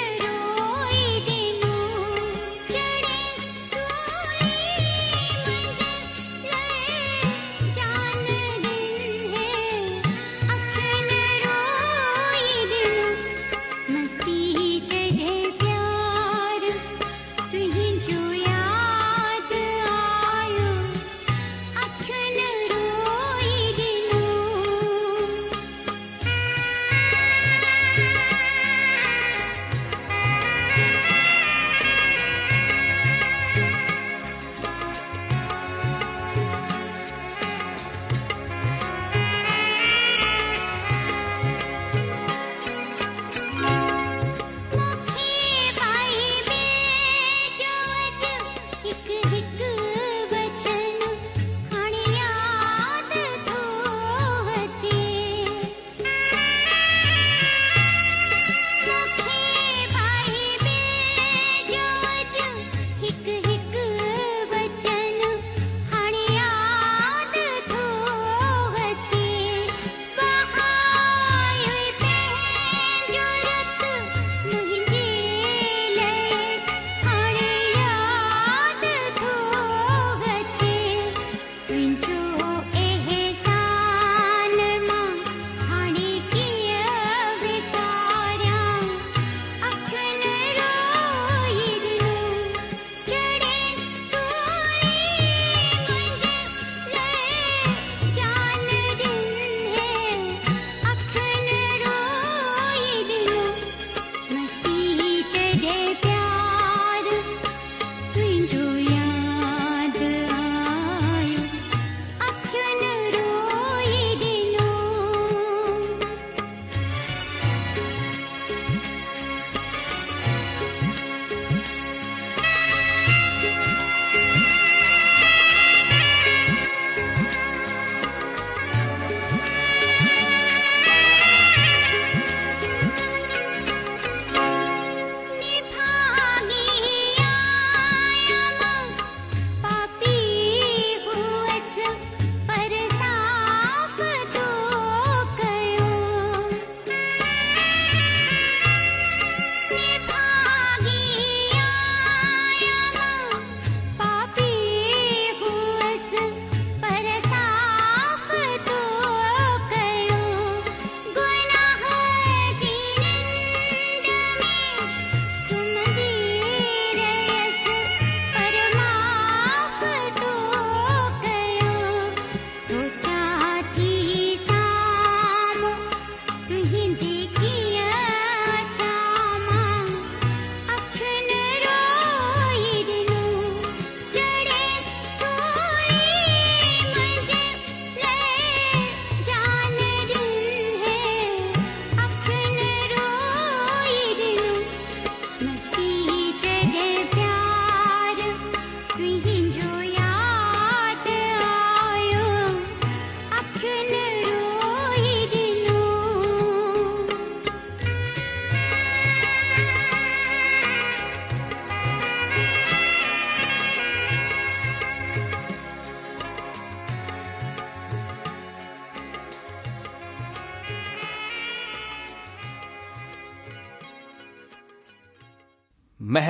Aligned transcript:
तेरा 0.00 0.29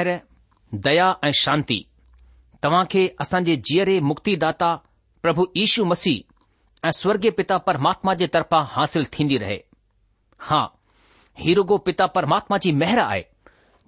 दया 0.06 1.12
ऐं 1.24 1.30
शांती 1.40 1.82
तव्हां 2.64 2.84
खे 2.90 3.06
असांजे 3.20 3.56
जीअरे 3.64 3.98
मुक्ति 4.10 4.34
दाता 4.44 4.74
प्रभु 5.22 5.44
ईशू 5.56 5.84
मसीह 5.84 6.86
ऐं 6.86 6.90
स्वर्गीय 6.96 7.30
पिता 7.38 7.56
परमात्मा 7.68 8.14
जे 8.20 8.26
तरफा 8.34 8.60
हासिल 8.76 9.04
थींदी 9.12 9.38
रहे 9.38 9.58
हा 10.50 10.66
हीरोगो 11.38 11.76
पिता 11.86 12.06
परमात्मा 12.16 12.56
जी 12.64 12.72
मेहर 12.82 12.98
आहे 13.02 13.22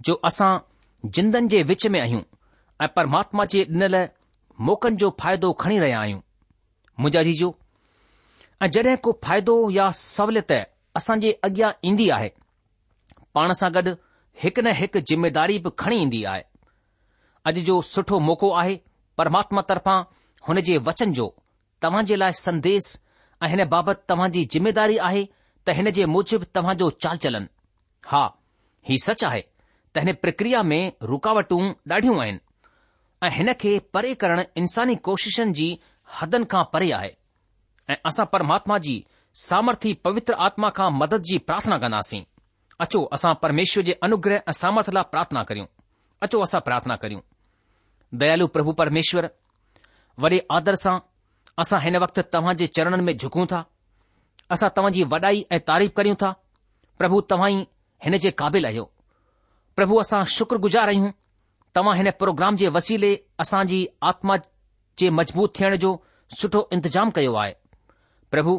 जो 0.06 0.20
असां 0.24 0.56
जिंदन 1.16 1.48
जे 1.54 1.62
विच 1.70 1.86
में 1.92 2.00
आहियूं 2.00 2.22
ऐं 2.80 2.86
परमात्मा 2.96 3.44
जे 3.54 3.64
ॾिनल 3.64 3.96
मौक़नि 4.68 4.96
जो 5.02 5.10
फ़ाइदो 5.20 5.52
खणी 5.60 5.78
रहिया 5.80 6.00
आहियूं 6.00 6.20
मुंहिंजा 7.00 7.22
जीजो 7.28 7.48
जो 7.48 8.66
ऐं 8.66 8.70
जॾहिं 8.70 8.96
को 9.04 9.12
फ़ाइदो 9.24 9.54
या 9.78 9.90
सहुलियत 10.00 10.52
असांजे 10.96 11.32
अॻियां 11.44 11.70
ईंदी 11.90 12.08
आहे 12.18 12.28
पाण 13.34 13.52
सां 13.60 13.70
गॾु 13.74 13.94
हिकु 14.42 14.60
न 14.66 14.72
हिकु 14.80 15.00
ज़िमेदारी 15.10 15.58
बि 15.64 15.70
खणी 15.80 15.96
ईंदी 16.02 16.22
आहे 16.30 16.42
अॼु 17.48 17.62
जो 17.68 17.74
सुठो 17.92 18.18
मौक़ो 18.28 18.50
आहे 18.60 18.78
परमात्मा 19.18 19.62
तर्फ़ां 19.70 19.96
हुन 20.48 20.60
जे 20.68 20.76
वचन 20.88 21.12
जो 21.18 21.26
तव्हां 21.82 22.04
जे 22.10 22.16
लाइ 22.16 22.32
संदेस 22.46 22.86
ऐं 23.44 23.48
हिन 23.54 23.64
बाबति 23.74 24.02
तव्हां 24.08 24.30
जी 24.36 24.44
जिमेदारी 24.54 24.96
आहे 25.08 25.24
त 25.66 25.74
हिन 25.80 25.90
जे 25.98 26.06
मूजिबि 26.14 26.46
तव्हां 26.54 26.74
जो 26.82 26.90
चाल 27.04 27.16
चलन 27.24 27.48
हा 28.12 28.22
ही 28.88 28.98
सच 29.04 29.24
आहे 29.30 29.40
त 29.94 30.04
हिन 30.04 30.12
प्रक्रिया 30.24 30.62
में 30.72 30.80
रुकावटूं 31.12 31.60
ॾाढियूं 31.94 32.18
आहिनि 32.22 32.40
ऐं 33.26 33.30
हिन 33.38 33.52
खे 33.64 33.78
परे 33.94 34.14
करणु 34.22 34.42
इन्सानी 34.62 34.96
कोशिशनि 35.10 35.52
जी 35.60 35.68
हदनि 36.20 36.44
खां 36.54 36.64
परे 36.72 36.90
आहे 37.00 37.12
ऐं 37.90 37.96
असां 38.12 38.26
परमात्मा 38.36 38.78
जी 38.88 38.96
सामर्थी 39.48 39.92
पवित्र 40.08 40.34
आत्मा 40.48 40.70
खां 40.80 40.90
मदद 41.02 41.22
जी 41.30 41.38
प्रार्थना 41.50 41.78
कंदासीं 41.84 42.22
अचो 42.82 43.00
असां 43.14 43.32
परमेश्वर 43.42 43.82
जे 43.86 43.92
अनुग्रह 44.04 44.38
ऐं 44.48 44.52
सामर्थ 44.58 44.88
लाइ 44.94 45.04
प्रार्थना 45.10 45.42
करियूं 45.48 45.66
अचो 46.26 46.38
असां 46.46 46.60
प्रार्थना 46.68 46.94
करियूं 47.02 47.20
दयालु 48.22 48.46
प्रभु 48.54 48.72
परमेश्वर 48.80 49.26
वॾे 50.22 50.38
आदर 50.58 50.74
सां 50.84 50.94
असां 51.64 51.78
हिन 51.84 51.96
वक़्तु 52.04 52.22
तव्हां 52.36 52.54
जे 52.62 52.66
चरणनि 52.78 53.04
में 53.08 53.12
झुकूं 53.16 53.44
था 53.52 53.60
असां 54.56 54.70
तव्हां 54.78 54.90
जी 54.96 55.04
वॾाई 55.12 55.44
ऐं 55.56 55.60
तारीफ़ 55.68 55.92
करियूं 56.00 56.18
था 56.22 56.30
प्रभु 57.02 57.20
तव्हां 57.34 57.50
ई 57.52 57.60
हिन 58.06 58.16
जे 58.24 58.30
क़ाबिल 58.42 58.66
आहियो 58.70 58.84
प्रभु 59.80 59.98
असां 60.04 60.20
शुक्रगुज़ार 60.38 60.92
आहियूं 60.94 61.10
तव्हां 61.78 61.94
हिन 62.00 62.10
प्रोग्राम 62.24 62.58
जे 62.62 62.72
वसीले 62.78 63.12
असांजी 63.46 63.78
आत्मा 64.12 64.36
जे 65.02 65.10
मज़बूत 65.20 65.54
थियण 65.60 65.76
जो 65.86 65.92
सुठो 66.40 66.64
इंतजाम 66.78 67.14
कयो 67.20 67.36
आहे 67.44 67.54
प्रभु 68.36 68.56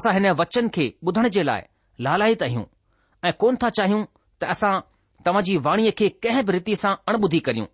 असां 0.00 0.14
हिन 0.20 0.30
वचन 0.42 0.72
खे 0.78 0.88
ॿुधण 1.10 1.30
जे 1.38 1.46
लाइ 1.50 1.68
लालायत 2.08 2.42
आहियूं 2.48 2.64
ऐं 3.26 3.32
कोन 3.42 3.56
था 3.62 3.68
चाहियूं 3.76 4.04
त 4.40 4.44
असां 4.54 4.72
तव्हां 5.28 5.42
जी 5.46 5.54
वाणीअ 5.66 5.90
खे 5.98 6.08
कंहिं 6.24 6.44
बि 6.48 6.52
रीति 6.54 6.74
सां 6.82 6.90
अणबुधी 7.12 7.38
करियूं 7.48 7.66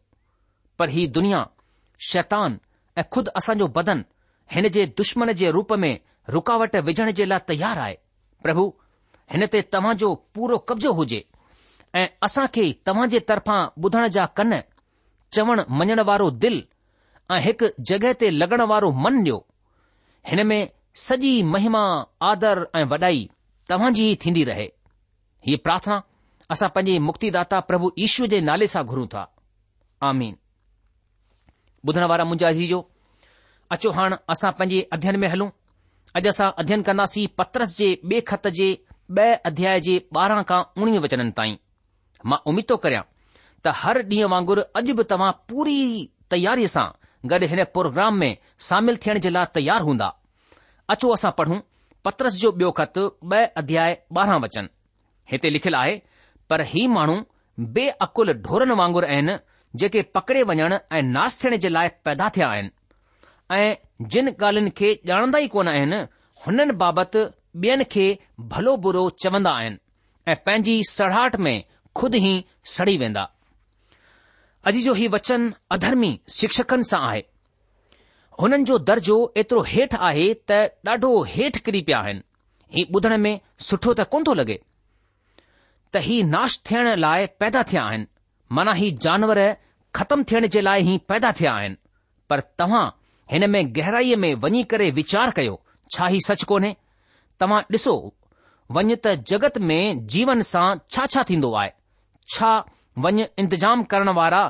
पर 0.81 0.91
ही 0.97 1.07
दुनिया 1.17 1.41
शैतान 2.11 2.55
ऐं 3.01 3.05
खुद 3.17 3.29
असांजो 3.41 3.67
बदन 3.79 4.01
हिन 4.55 4.69
जे 4.77 4.85
दुश्मन 5.03 5.33
जे 5.41 5.51
रूप 5.59 5.73
में 5.85 5.93
रुकावट 6.37 6.77
विझण 6.89 7.11
जे 7.21 7.25
लाइ 7.33 7.45
तयार 7.51 7.79
आहे 7.87 7.99
प्रभु 8.47 8.65
हिन 9.35 9.47
ते 9.57 9.63
तव्हां 9.77 9.95
जो 10.05 10.13
पूरो 10.37 10.59
कब्ज़ो 10.73 10.93
हुजे 11.03 11.21
ऐं 12.01 12.07
असां 12.29 12.47
खे 12.57 12.65
तव्हां 12.91 13.09
जे 13.17 13.21
तरफ़ां 13.33 13.61
ॿुधण 13.87 14.09
जा 14.19 14.27
कन 14.41 14.57
चवण 15.37 15.63
मञण 15.81 16.01
वारो 16.13 16.31
दिल 16.47 16.59
ऐं 17.37 17.41
हिकु 17.49 17.73
जॻहि 17.91 18.15
ते 18.25 18.31
लॻण 18.43 18.63
वारो 18.75 18.93
मन 19.05 19.21
ॾियो 19.27 19.39
हिन 20.31 20.47
में 20.53 20.59
सॼी 21.07 21.35
महिमा 21.55 21.83
आदर 22.31 22.67
ऐं 22.81 22.87
वॾाई 22.95 23.25
तव्हांजी 23.71 24.05
ई 24.13 24.15
थींदी 24.23 24.45
रहे 24.53 24.69
ही 25.47 25.57
प्रार्थना 25.67 25.95
असां 26.55 26.69
पंहिंजे 26.75 26.99
मुक्तिदाता 27.09 27.59
प्रभु 27.69 27.89
ईश्वर 28.07 28.27
जे 28.35 28.41
नाले 28.49 28.67
सां 28.75 28.83
घुरूं 28.91 29.07
था 29.15 29.23
आमीन 30.09 30.37
ॿुधण 31.91 32.05
वारा 32.11 32.25
मुंहिंजा 32.31 32.49
मुंजाजी 32.51 32.81
अचो 33.77 33.91
हाणे 33.97 34.17
असां 34.35 34.53
पंहिंजे 34.59 34.81
अध्यन 34.97 35.17
में 35.25 35.29
हलूं 35.33 35.49
अॼु 36.21 36.29
असां 36.35 36.51
अध्ययन 36.63 36.83
कंदासीं 36.91 37.27
पत्रस 37.41 37.77
जे 37.79 37.89
ॿिए 38.11 38.21
ख़त 38.31 38.47
जे 38.61 38.69
ॿ 39.19 39.41
अध्याय 39.51 39.81
जे 39.89 39.95
ॿारहं 40.25 40.43
खां 40.51 40.61
उणिवीह 40.83 41.01
वचननि 41.07 41.33
ताईं 41.41 41.57
मां 42.31 42.39
उमीद 42.53 42.67
थो 42.73 42.77
करियां 42.85 43.03
त 43.65 43.73
हर 43.83 44.03
ॾींहुं 44.13 44.29
वांगुर 44.35 44.61
अॼु 44.81 44.95
बि 45.01 45.05
तव्हां 45.15 45.31
पूरी 45.53 45.79
तयारीअ 46.35 46.71
सां 46.77 46.87
गॾु 47.33 47.49
हिन 47.55 47.65
प्रोग्राम 47.79 48.23
में 48.25 48.31
शामिल 48.69 49.03
थियण 49.07 49.21
जे 49.27 49.31
लाइ 49.39 49.51
तयारु 49.59 49.89
हूंदा 49.91 50.09
अचो 50.97 51.11
असां 51.19 51.33
पढ़ूं 51.41 51.59
पत्रस 52.07 52.39
जो 52.45 52.53
ॿियो 52.63 52.71
ख़त 52.83 53.03
ॿ 53.07 53.45
अध्याय 53.65 53.99
ॿारहं 54.21 54.41
वचन 54.47 54.69
हिते 55.33 55.51
लिखियलु 55.51 55.77
आहे 55.81 55.95
पर 56.51 56.61
ही 56.73 56.87
माण्हू 56.95 57.17
बे 57.77 57.89
अकुल 58.07 58.33
ढोरनि 58.47 58.75
वांगुर 58.81 59.05
आहिनि 59.05 59.35
जेके 59.81 60.03
पकड़े 60.15 60.43
वञण 60.51 60.73
ऐं 60.77 61.03
नास 61.13 61.39
थियण 61.45 61.57
जे 61.65 61.69
लाइ 61.69 61.89
पैदा 62.05 62.29
थिया 62.37 62.49
आहिनि 62.55 62.71
ऐं 63.59 64.07
जिन 64.15 64.29
ॻाल्हियुनि 64.31 64.71
खे 64.81 64.91
ॼाणंदा 65.11 65.39
ई 65.45 65.49
कोन 65.55 65.69
आहिनि 65.73 66.01
हुननि 66.47 66.73
बाबति 66.83 67.23
ॿियनि 67.65 67.85
खे 67.95 68.07
भलो 68.55 68.77
बुरो 68.87 69.05
चवंदा 69.25 69.53
आहिनि 69.61 69.79
ऐं 70.31 70.37
पंहिंजी 70.47 70.75
सड़ाहट 70.91 71.37
में 71.45 71.55
खुद 72.01 72.15
ई 72.23 72.33
सड़ी 72.75 72.97
वेंदा 73.05 73.23
अॼु 74.69 74.83
जो 74.89 74.95
ही 75.01 75.07
वचन 75.17 75.53
अधर्मी 75.77 76.11
शिक्षकनि 76.41 76.85
सां 76.93 77.01
आहे 77.09 77.23
हुननि 78.43 78.65
जो 78.73 78.77
दर्जो 78.91 79.17
एतिरो 79.45 79.63
हेठि 79.73 80.03
आहे 80.11 80.29
त 80.51 80.61
ॾाढो 80.95 81.11
हेठि 81.33 81.65
किरी 81.69 81.83
पिया 81.89 81.99
आहिनि 82.07 82.23
ही 82.77 82.85
ॿुधण 82.97 83.17
में 83.27 83.35
सुठो 83.71 83.95
त 84.03 84.09
कोन 84.17 84.25
थो 84.31 84.35
लॻे 84.43 84.59
त 85.95 86.01
ही 86.07 86.15
नाश 86.35 86.55
थियण 86.71 86.87
लाइ 87.05 87.25
पैदा 87.41 87.63
थिया 87.73 87.83
आहिनि 87.89 88.07
माना 88.57 88.73
ही 88.77 88.91
जानवर 89.07 89.41
ख़तमु 89.99 90.25
थियण 90.31 90.47
जे 90.55 90.61
लाइ 90.67 90.85
ई 90.93 90.97
पैदा 91.11 91.33
थिया 91.41 91.53
आहिनि 91.57 91.77
पर 92.31 92.41
तव्हां 92.61 92.85
हिन 93.33 93.51
में 93.55 93.59
गहराईअ 93.79 94.17
में 94.25 94.33
वञी 94.45 94.63
करे 94.71 94.91
वीचार 94.99 95.31
कयो 95.39 95.59
छा 95.95 96.07
ही 96.15 96.19
सच 96.29 96.45
कोन्हे 96.53 96.71
तव्हां 97.45 97.61
ॾिसो 97.77 97.95
वञ 98.77 98.97
त 99.07 99.15
जगत 99.33 99.59
में 99.69 100.07
जीवन 100.15 100.43
सां 100.53 100.65
छा 100.95 101.05
छा 101.15 101.23
थींदो 101.33 101.53
आहे 101.63 101.73
छा 102.37 102.53
वञ 103.07 103.29
इंतजाम 103.45 103.83
करण 103.93 104.13
वारा 104.21 104.43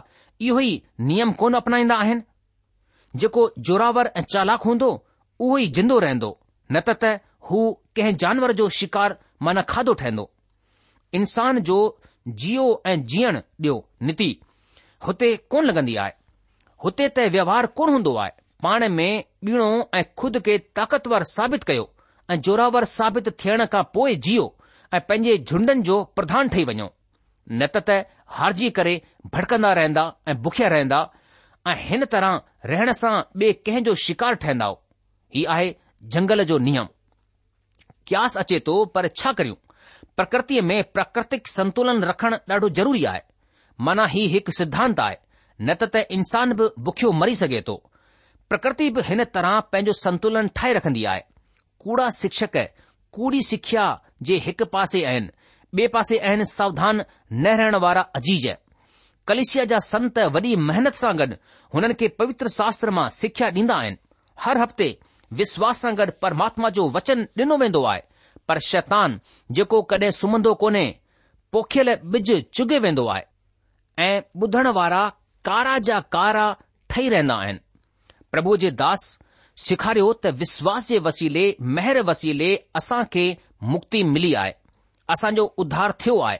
इहो 0.48 0.60
ई 0.66 0.70
नियम 1.10 1.32
कोन 1.40 1.54
अपनाईंदा 1.62 1.96
आहिनि 2.04 3.18
जेको 3.24 3.48
जोरावर 3.70 4.12
ऐं 4.16 4.22
चालाक 4.36 4.62
हूंदो 4.70 4.90
उहो 5.40 5.58
ई 5.64 5.66
जिंदो 5.80 5.98
रहंदो 6.06 6.30
न 6.72 6.80
त 6.86 6.96
त 7.04 7.18
हू 7.50 7.64
कंहिं 8.00 8.14
जानवर 8.24 8.52
जो 8.62 8.68
शिकार 8.80 9.16
माना 9.48 9.62
खाधो 9.74 9.94
ठहंदो 10.04 10.30
इंसान 11.14 11.58
जो 11.68 11.78
जीओ 12.42 12.62
ऐं 12.86 12.96
जीअण 13.12 13.36
ॾियो 13.36 13.74
नीति 14.02 14.30
हुते 15.06 15.34
कोन 15.50 15.64
लॻंदी 15.70 15.96
आहे 16.02 16.12
हुते 16.84 17.08
त 17.16 17.26
व्यवहार 17.34 17.66
कोन 17.80 17.90
हूंदो 17.92 18.14
आहे 18.22 18.30
पाण 18.62 18.88
में 18.92 19.24
ॿीणो 19.46 19.66
ऐं 19.98 20.04
खुद 20.18 20.38
खे 20.48 20.56
ताकतवर 20.76 21.22
साबित 21.36 21.64
कयो 21.70 21.88
ऐं 22.30 22.40
जोरावर 22.48 22.84
साबित 22.96 23.28
थियण 23.44 23.64
खां 23.72 23.82
पोइ 23.94 24.14
जीओ 24.26 24.46
ऐं 24.94 25.00
पंहिंजे 25.08 25.36
झुंडनि 25.44 25.82
जो 25.88 26.02
प्रधान 26.18 26.48
ठही 26.54 26.64
वञो 26.70 26.88
न 27.52 27.66
त 27.74 27.82
त 27.88 27.98
हारजी 28.38 28.70
करे 28.78 28.94
भड़कंदा 29.34 29.72
रहंदा 29.80 30.04
ऐं 30.28 30.36
बुखिया 30.42 30.68
रहंदा 30.74 31.00
ऐं 31.70 31.74
हिन 31.88 32.04
तरह 32.14 32.40
रहण 32.72 32.92
सां 33.00 33.14
ॿिए 33.40 33.52
कंहिं 33.66 33.84
जो 33.90 33.94
शिकार 34.06 34.34
ठहंदा 34.44 34.70
हीउ 35.34 35.50
आहे 35.56 35.74
जंगल 36.16 36.44
जो 36.52 36.58
नियम 36.68 36.88
क्यास 38.06 38.36
अचे 38.44 38.58
थो 38.66 38.84
पर 38.94 39.08
छा 39.22 39.32
करियूं 39.40 39.56
प्रकृति 40.16 40.60
में 40.68 40.82
प्राकृतिक 40.92 41.48
संतुलन 41.48 42.02
रखण 42.04 42.34
ॾाढो 42.50 42.68
ज़रूरी 42.78 43.04
आहे 43.10 43.20
मना 43.86 44.06
ही 44.14 44.26
हिकु 44.32 44.52
सिद्धांत 44.52 45.00
आहे 45.00 45.16
न 45.62 45.74
त 45.82 45.88
त 45.94 46.02
इंसान 46.16 46.52
बि 46.58 46.66
बुखियो 46.88 47.12
मरी 47.20 47.34
सघे 47.42 47.60
थो 47.68 47.76
प्रकृति 48.48 48.88
बि 48.96 49.02
हिन 49.06 49.24
तरह 49.36 49.58
पंहिंजो 49.72 49.92
संतुलन 50.00 50.48
ठाहे 50.56 50.72
रखंदी 50.78 51.04
आहे 51.12 51.20
कूड़ा 51.84 52.08
शिक्षक 52.16 52.56
कूड़ी 53.18 53.42
सिख्या 53.50 53.86
जे 54.28 54.36
हिक 54.46 54.62
पासे 54.74 55.04
आहिनि 55.04 55.30
बे 55.78 55.86
पासे 55.96 56.18
आहिनि 56.18 56.44
सावधान 56.52 57.02
न 57.32 57.56
रहण 57.62 57.76
वारा 57.86 58.00
अजीज 58.20 58.46
कलिशीअ 59.28 59.64
जा 59.72 59.78
संत 59.92 60.18
वॾी 60.36 60.54
महिनत 60.68 60.94
सां 61.04 61.16
गॾु 61.22 61.34
हुननि 61.74 61.94
खे 62.02 62.08
पवित्र 62.20 62.48
शास्त्र 62.58 62.90
मां 63.00 63.08
सिख्या 63.20 63.50
ॾींदा 63.58 63.74
आहिनि 63.84 63.96
हर 64.44 64.58
हफ़्ते 64.62 64.90
विश्वास 65.42 65.80
सां 65.84 65.94
गॾु 66.02 66.06
परमात्मा 66.26 66.68
जो 66.80 66.88
वचन 66.98 67.26
डि॒नो 67.36 67.56
वेंदो 67.66 67.82
आहे 67.92 68.02
पर 68.52 68.58
शैतान 68.60 69.12
जेको 69.56 69.80
कॾहिं 69.90 70.10
सुम्हंदो 70.14 70.52
कोन्हे 70.62 70.84
पोखियल 71.52 71.88
ॿिज 72.18 72.30
चुगे 72.56 72.78
वेंदो 72.84 73.06
आहे 73.12 73.22
ऐं 74.06 74.20
ॿुधण 74.46 74.66
वारा 74.78 75.02
कारा 75.48 75.76
जा 75.88 76.00
कारा 76.16 76.44
ठही 76.90 77.08
रहंदा 77.14 77.34
आहिनि 77.44 77.60
प्रभु 78.32 78.56
जे 78.64 78.70
दास 78.82 79.06
सेखारियो 79.66 80.12
त 80.24 80.32
विश्वास 80.42 80.88
जे 80.88 80.98
वसीले 81.08 81.44
महिर 81.78 82.00
वसीले 82.10 82.50
असां 82.80 83.02
खे 83.14 83.24
मुक्ति 83.72 84.02
मिली 84.12 84.34
आहे 84.42 84.52
असांजो 85.16 85.44
उधार 85.64 85.94
थियो 86.04 86.18
आहे 86.20 86.38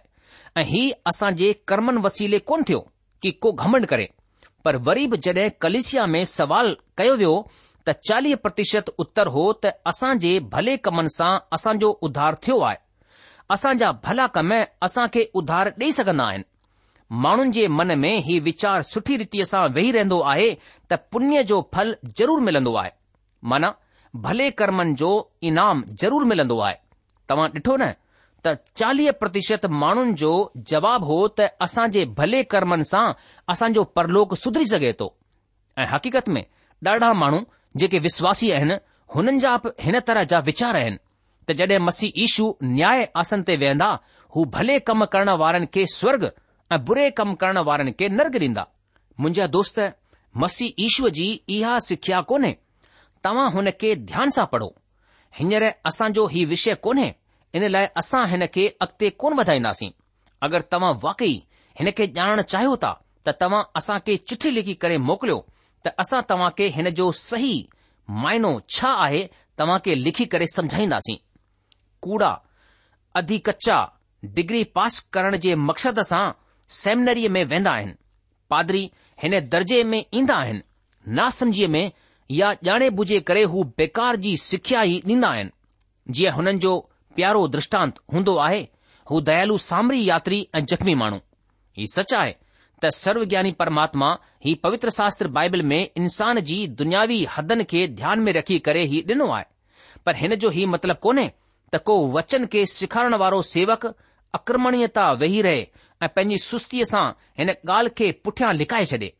ऐं 0.57 0.64
ही 0.75 0.85
असांजे 1.14 1.52
कर्मनि 1.73 2.04
वसीले 2.09 2.38
कोन 2.52 2.64
थियो 2.69 2.83
की 3.23 3.31
को 3.47 3.52
घमंड 3.52 3.87
करे 3.95 4.09
पर 4.64 4.76
वरी 4.90 5.07
बि 5.14 5.25
जॾहिं 5.28 5.50
कलिसिया 5.66 6.07
में 6.16 6.25
सवाल 6.38 6.76
कयो 6.99 7.16
वियो 7.25 7.35
त 7.86 7.92
चालीह 8.08 8.36
प्रतिशत 8.42 8.90
उत्तर 9.04 9.28
हो 9.36 9.44
त 9.64 9.70
असांजे 9.90 10.32
भले 10.54 10.74
कमनि 10.86 11.12
सां 11.16 11.36
असांजो 11.56 11.88
उधार 12.08 12.34
थियो 12.42 12.58
आहे 12.68 12.76
असांजा 13.56 13.90
भला 14.04 14.26
कम 14.36 14.52
असांखे 14.88 15.24
उधार 15.40 15.68
ॾेई 15.80 15.90
सघंदा 15.98 16.24
आहिनि 16.26 16.44
माण्हुनि 17.24 17.50
जे 17.56 17.66
मन 17.78 17.90
में 18.02 18.14
हीउ 18.26 18.42
विचार 18.44 18.82
सुठी 18.90 19.16
रीति 19.22 19.44
सां 19.52 19.64
वेही 19.74 19.90
रहंदो 19.96 20.20
आहे 20.32 20.48
त 20.90 20.94
पुण्य 21.12 21.42
जो 21.50 21.60
फल 21.74 21.92
ज़रूरु 22.18 22.42
मिलंदो 22.48 22.74
आहे 22.82 22.90
माना 23.52 23.70
भले 24.26 24.48
कर्मनि 24.60 24.94
जो 25.02 25.10
ईनाम 25.50 25.82
ज़रूरु 26.02 26.26
मिलन्दो 26.32 26.58
आहे 26.68 26.76
तव्हां 27.30 27.48
ॾिठो 27.56 27.76
न 27.82 27.90
त 28.44 28.54
चालीह 28.78 29.10
प्रतिशत 29.20 29.66
माण्हुनि 29.82 30.12
जो 30.22 30.30
जवाबु 30.70 31.04
हो 31.10 31.18
त 31.40 31.46
असांजे 31.66 32.04
भले 32.20 32.42
कर्मनि 32.54 32.84
सां 32.92 33.04
असांजो 33.52 33.84
परलोक 33.98 34.34
सुधरी 34.44 34.66
सघे 34.72 34.92
थो 35.02 35.12
ऐं 35.82 35.86
हकीत 35.94 36.28
में 36.36 36.44
ॾाढा 36.88 37.12
माण्हू 37.22 37.38
जेके 37.76 37.99
विश्वासी 37.99 38.50
आहिनि 38.50 38.75
हुननि 39.14 39.38
जा 39.41 39.57
बि 39.64 39.71
हिन 39.83 39.99
तरह 40.07 40.25
जा 40.33 40.38
वीचार 40.49 40.76
आहिनि 40.76 40.97
त 41.49 41.52
जड॒हिं 41.59 41.79
मसी 41.87 42.12
ईशू 42.25 42.47
न्याय 42.62 43.07
आसन 43.21 43.43
ते 43.47 43.57
वेहंदा 43.62 43.88
हू 44.35 44.45
भले 44.57 44.79
कम 44.88 45.05
करण 45.12 45.31
वारनि 45.43 45.67
खे 45.75 45.85
स्वर्ग 45.95 46.31
ऐं 46.73 46.79
बुरे 46.88 47.09
कम 47.21 47.35
करण 47.43 47.59
वारनि 47.69 47.93
खे 47.99 48.09
नर्ग 48.19 48.37
ॾींदा 48.43 48.64
मुंहिंजा 49.21 49.47
दोस्त 49.57 49.81
मसी 50.45 50.69
ईशूअ 50.87 51.09
जी 51.19 51.26
इहा 51.57 51.79
सिखिया 51.88 52.21
कोन्हे 52.33 52.52
तव्हां 53.25 53.50
हुन 53.57 53.71
खे 53.81 53.95
ध्यान 54.12 54.29
सां 54.37 54.47
पढ़ो 54.52 54.69
हींअर 55.38 55.67
असांजो 55.91 56.26
हीउ 56.35 56.49
विषय 56.52 56.75
कोन्हे 56.87 57.09
इन 57.61 57.69
लाइ 57.75 57.87
असां 58.02 58.26
हिन 58.35 58.47
खे 58.55 58.67
अॻिते 58.87 59.11
कोन 59.25 59.35
वधाईंदासीं 59.41 59.91
अगरि 60.47 60.69
तव्हां 60.73 60.93
वाकई 61.05 61.35
हिन 61.81 61.91
खे 61.97 62.07
ॼाणण 62.21 62.43
चाहियो 62.52 62.76
था 62.85 62.93
त 63.26 63.35
तव्हां 63.43 63.62
असां 63.81 63.99
खे 64.07 64.17
चिठी 64.29 64.55
लिखी 64.55 64.75
करे 64.85 64.97
मोकिलियो 65.11 65.38
त 65.84 65.88
असां 66.02 66.20
तव्हां 66.30 66.50
खे 66.58 66.66
हिन 66.76 66.88
जो 66.98 67.10
सही 67.20 67.54
मायनो 68.22 68.52
छा 68.74 68.90
आहे 69.04 69.22
तव्हां 69.58 69.78
खे 69.84 69.94
लिखी 70.04 70.24
करे 70.32 70.46
समझाईंदासीं 70.54 71.16
कूड़ा 72.06 72.30
अधी 73.20 73.36
अधिका 73.52 73.80
डिग्री 74.36 74.62
पास 74.76 75.00
करण 75.12 75.36
जे 75.46 75.54
मक़सद 75.68 76.00
सां 76.10 76.24
सेमिनरीअ 76.82 77.30
में 77.36 77.44
वेंदा 77.52 77.70
आहिनि 77.72 77.94
पादरी 78.50 78.84
हिन 79.22 79.38
दर्जे 79.54 79.82
में 79.90 80.00
ईंदा 80.20 80.34
आहिनि 80.44 80.60
नासमझीअ 81.18 81.68
में 81.74 81.84
या 82.40 82.52
ॼाणे 82.66 82.88
बुझे 82.98 83.18
करे 83.28 83.42
हू 83.54 83.62
बेकार 83.78 84.16
जी 84.26 84.36
सिख्या 84.42 84.82
ई 84.92 84.98
ॾींदा 85.06 85.28
आहिनि 85.28 86.12
जीअं 86.18 86.32
हुननि 86.36 86.58
जो 86.66 86.76
प्यारो 87.16 87.46
दृष्टांत 87.56 87.98
हूंदो 88.12 88.36
आहे 88.46 88.62
हू 89.10 89.20
दयालु 89.30 89.56
सामरी 89.68 90.04
यात्री 90.04 90.46
ऐं 90.54 90.64
जख़्मी 90.74 90.94
माण्हू 91.02 91.18
हीउ 91.78 91.86
सच 91.96 92.14
आहे 92.22 92.34
त 92.84 92.90
सर्व 92.92 93.24
ज्ञानी 93.32 93.50
परमात्मा 93.58 94.08
ही 94.44 94.54
पवित्र 94.64 94.90
शास्त्र 94.98 95.28
बाइबल 95.38 95.62
में 95.72 95.80
इंसान 95.96 96.40
जी 96.50 96.56
दुनियावी 96.78 97.18
हदनि 97.36 97.64
खे 97.72 97.86
ध्यान 97.98 98.20
में 98.26 98.32
रखी 98.36 98.58
करे 98.68 98.82
ही 98.92 99.00
ॾिनो 99.10 99.28
आहे 99.36 99.44
पर 100.06 100.16
हिन 100.22 100.34
जो 100.44 100.48
ही 100.56 100.64
मतिलबु 100.72 101.00
कोन्हे 101.06 101.28
त 101.74 101.80
को 101.88 101.94
वचन 102.16 102.46
खे 102.54 102.64
सिखारण 102.72 103.14
वारो 103.22 103.40
सेवक 103.50 103.86
अक्रमणीयता 104.40 105.10
वेही 105.20 105.42
रहे 105.46 105.60
ऐं 106.02 106.08
पंहिंजी 106.16 106.38
सुस्तीअ 106.48 106.84
सां 106.92 107.04
हिन 107.40 107.50
ॻाल्हि 107.54 107.94
खे 108.00 108.10
पुठियां 108.26 108.52
लिकाए 108.62 108.84
छॾे 108.92 109.12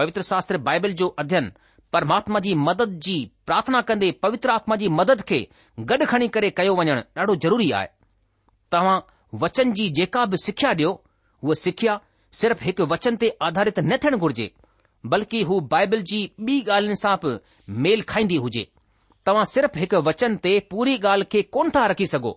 पवित्र 0.00 0.22
शास्त्र 0.30 0.58
बाइबल 0.70 0.92
जो 1.02 1.08
अध्ययन 1.24 1.52
परमात्मा 1.96 2.38
जी 2.46 2.54
मदद 2.68 2.98
जी 3.06 3.16
प्रार्थना 3.50 3.80
कंदे 3.90 4.10
पवित्र 4.26 4.50
आत्मा 4.56 4.76
जी 4.82 4.88
मदद 5.02 5.22
खे 5.30 5.40
गॾु 5.92 6.06
खणी 6.14 6.28
करे 6.38 6.50
कयो 6.60 6.74
वञणु 6.82 7.00
ॾाढो 7.20 7.36
ज़रूरी 7.46 7.70
आहे 7.78 7.88
तव्हां 8.76 8.98
वचन 9.46 9.72
जी 9.80 9.88
जेका 10.00 10.24
बि 10.32 10.36
सिखिया 10.48 10.72
ॾियो 10.76 10.90
उहा 10.90 11.54
सिखिया 11.64 11.98
सिर्फ़ 12.36 12.62
हिकु 12.64 12.84
वचन 12.86 13.16
ते 13.20 13.28
आधारित 13.42 13.78
न 13.78 13.96
थियण 14.04 14.16
घुर्जे 14.16 14.50
बल्कि 15.12 15.42
हू 15.50 15.60
बाइबल 15.74 16.00
जी 16.10 16.18
ॿी 16.46 16.56
ॻाल्हियुनि 16.70 16.96
सां 17.02 17.14
बि 17.24 17.32
मेल 17.86 18.02
खाईंदी 18.08 18.36
हुजे 18.46 18.66
तव्हां 19.26 19.44
सिर्फ़ 19.52 19.78
हिकु 19.78 20.00
वचन 20.08 20.36
ते 20.46 20.52
पूरी 20.70 20.96
ॻाल्हि 20.98 21.24
खे 21.32 21.42
कोन 21.56 21.70
था 21.76 21.86
रखी 21.92 22.06
सघो 22.10 22.32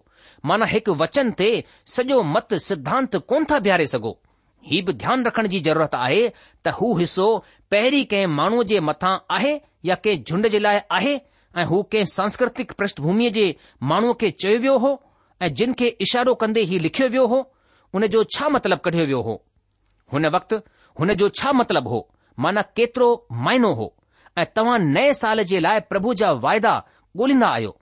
माना 0.52 0.66
हिकु 0.76 0.96
वचन 1.02 1.32
ते 1.42 1.50
सॼो 1.96 2.22
मत 2.36 2.54
सिद्धांत 2.68 3.16
कोन 3.32 3.46
था 3.52 3.60
बीहारे 3.68 3.88
सघो 3.96 4.14
हीउ 4.72 4.86
बि 4.86 4.94
ध्यानु 5.04 5.28
रखण 5.28 5.48
जी 5.56 5.60
ज़रूरत 5.68 5.96
आहे 5.96 6.28
त 6.66 6.74
हू 6.82 6.96
हिसो 6.98 7.28
पहिरीं 7.72 8.04
कंहिं 8.14 8.28
माण्हूअ 8.40 8.64
जे 8.72 8.80
मथा 8.92 9.12
आहे 9.40 9.54
या 9.86 9.96
कंहिं 10.06 10.24
झुंड 10.24 10.48
जे 10.56 10.60
लाइ 10.60 10.80
आहे 11.00 11.16
ऐं 11.60 11.66
हू 11.74 11.82
कंहिं 11.92 12.06
सांस्कृतिक 12.18 12.72
प्रषष्ठभूमिअ 12.82 13.32
जे 13.40 13.54
माण्हूअ 13.94 14.14
खे 14.22 14.32
चयो 14.42 14.58
वियो 14.66 14.78
हो 14.86 14.98
ऐं 15.46 15.54
जिन 15.62 15.74
खे 15.80 15.96
इशारो 16.08 16.34
कन्दे 16.46 16.62
हीउ 16.74 16.80
लिखियो 16.90 17.08
वियो 17.18 17.28
हो 17.36 17.46
उन 18.00 18.08
जो 18.18 18.24
छा 18.36 18.50
मतलबु 18.58 18.90
कढियो 18.90 19.06
वियो 19.06 19.22
हो 19.30 19.42
हुन 20.14 20.26
वक़्तु 20.36 20.56
हुन 21.00 21.14
जो 21.22 21.28
छा 21.40 21.52
मतिलबु 21.60 21.90
हो 21.90 22.00
माना 22.46 22.62
केतिरो 22.78 23.08
माइनो 23.46 23.74
हो 23.80 23.94
ऐं 24.38 24.46
तव्हां 24.56 24.78
नए 24.96 25.14
साल 25.22 25.44
जे 25.52 25.60
लाइ 25.66 25.80
प्रभु 25.92 26.14
जा 26.22 26.32
वायदा 26.46 26.74
गो॒ंदा 27.22 27.48
आहियो 27.58 27.76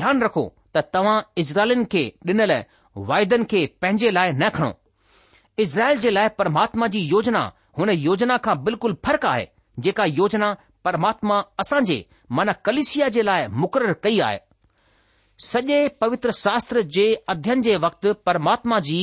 ध्यानु 0.00 0.24
रखो 0.24 0.44
त 0.76 0.82
तव्हां 0.96 1.16
इज़राइलनि 1.42 1.84
खे 1.94 2.02
ॾिनल 2.28 2.52
वायदनि 3.10 3.44
खे 3.52 3.64
पंहिंजे 3.82 4.10
लाइ 4.18 4.32
न 4.32 4.48
खणो 4.56 4.70
इज़राइल 5.64 5.98
जे 6.04 6.10
लाइ 6.18 6.28
परमात्मा 6.40 6.86
जी 6.94 7.00
योजना 7.14 7.42
हुन 7.78 7.90
योजना 8.08 8.36
खां 8.46 8.56
बिल्कुलु 8.64 8.94
फ़र्क़ 9.06 9.26
आहे 9.30 9.48
जेका 9.86 10.04
योजना 10.20 10.52
परमात्मा 10.84 11.38
असां 11.64 11.82
माना 12.38 12.52
कलिशिया 12.68 13.08
जे 13.18 13.22
लाइ 13.30 13.46
मुक़ररु 13.64 13.94
कई 14.04 14.18
आहे 14.28 14.38
सॼे 15.48 15.76
पवित्र 16.02 16.30
शास्त्र 16.44 16.82
जे 16.96 17.12
अध्ययन 17.34 17.60
जे 17.68 17.76
वक़्तु 17.86 18.12
परमात्मा 18.28 18.78
जी 18.90 19.00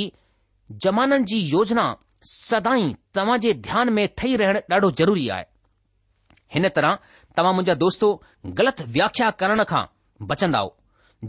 जमाननि 0.85 1.23
जी 1.31 1.37
योजना 1.55 1.85
सदाई 2.27 2.85
तव्हां 3.15 3.37
जे 3.45 3.53
ध्यान 3.67 3.89
में 3.97 4.05
ठही 4.19 4.35
रहण 4.41 4.59
ॾाढो 4.73 4.89
ज़रूरी 5.01 5.27
आहे 5.35 5.43
हिन 6.53 6.67
तरह 6.75 6.97
तव्हां 7.37 7.53
मुंहिंजा 7.55 7.73
दोस्तो 7.83 8.09
ग़लति 8.61 8.83
व्याख्या 8.95 9.29
करण 9.41 9.63
खां 9.71 9.83
बचंदाव 10.29 10.71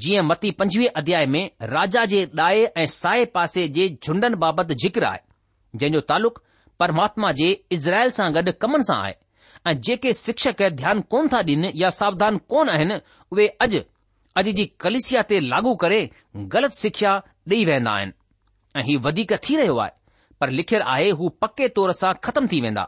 जीअं 0.04 0.22
मती 0.26 0.50
पंजवीह 0.60 0.90
अध्याय 1.00 1.26
में 1.34 1.44
राजा 1.76 2.04
जे 2.12 2.24
ॾाए 2.40 2.64
ऐं 2.82 2.86
साए 2.94 3.24
पासे 3.36 3.66
जे 3.78 3.88
झुंडनि 4.04 4.34
बाबति 4.44 4.74
ज़िक्र 4.84 5.04
आहे 5.10 5.20
जंहिंजो 5.78 6.00
तालुक 6.12 6.42
परमात्मा 6.80 7.32
जे 7.40 7.50
इज़राइल 7.78 8.10
सां 8.18 8.32
गॾु 8.34 8.52
कमन 8.62 8.82
सां 8.90 8.98
आहे 9.02 9.14
ऐं 9.70 9.74
जेके 9.88 10.12
शिक्षक 10.22 10.62
ध्यानु 10.82 11.02
कोन 11.14 11.28
था 11.32 11.40
ॾियनि 11.50 11.70
या 11.82 11.90
सावधान 12.00 12.38
कोन 12.54 12.68
आहिनि 12.76 13.00
उहे 13.32 13.46
अॼु 13.66 13.80
अॼु 14.42 14.52
जी 14.60 14.64
कलिसिया 14.86 15.22
ते 15.32 15.40
लागू 15.52 15.74
करे 15.84 16.00
ग़लति 16.56 16.80
शिक्षा 16.86 17.12
ॾेई 17.54 17.64
वेहंदा 17.72 17.94
आहिनि 18.00 18.12
ऐं 18.76 18.82
हीउ 18.90 19.00
वधीक 19.08 19.32
थी 19.48 19.56
रहियो 19.56 19.76
आहे 19.86 19.95
पर 20.40 20.50
लिखियलु 20.50 20.84
आहे 20.92 21.10
हू 21.18 21.28
पके 21.42 21.68
तौर 21.76 21.92
सां 22.00 22.12
ख़तम 22.24 22.46
थी 22.48 22.60
वेंदा 22.60 22.84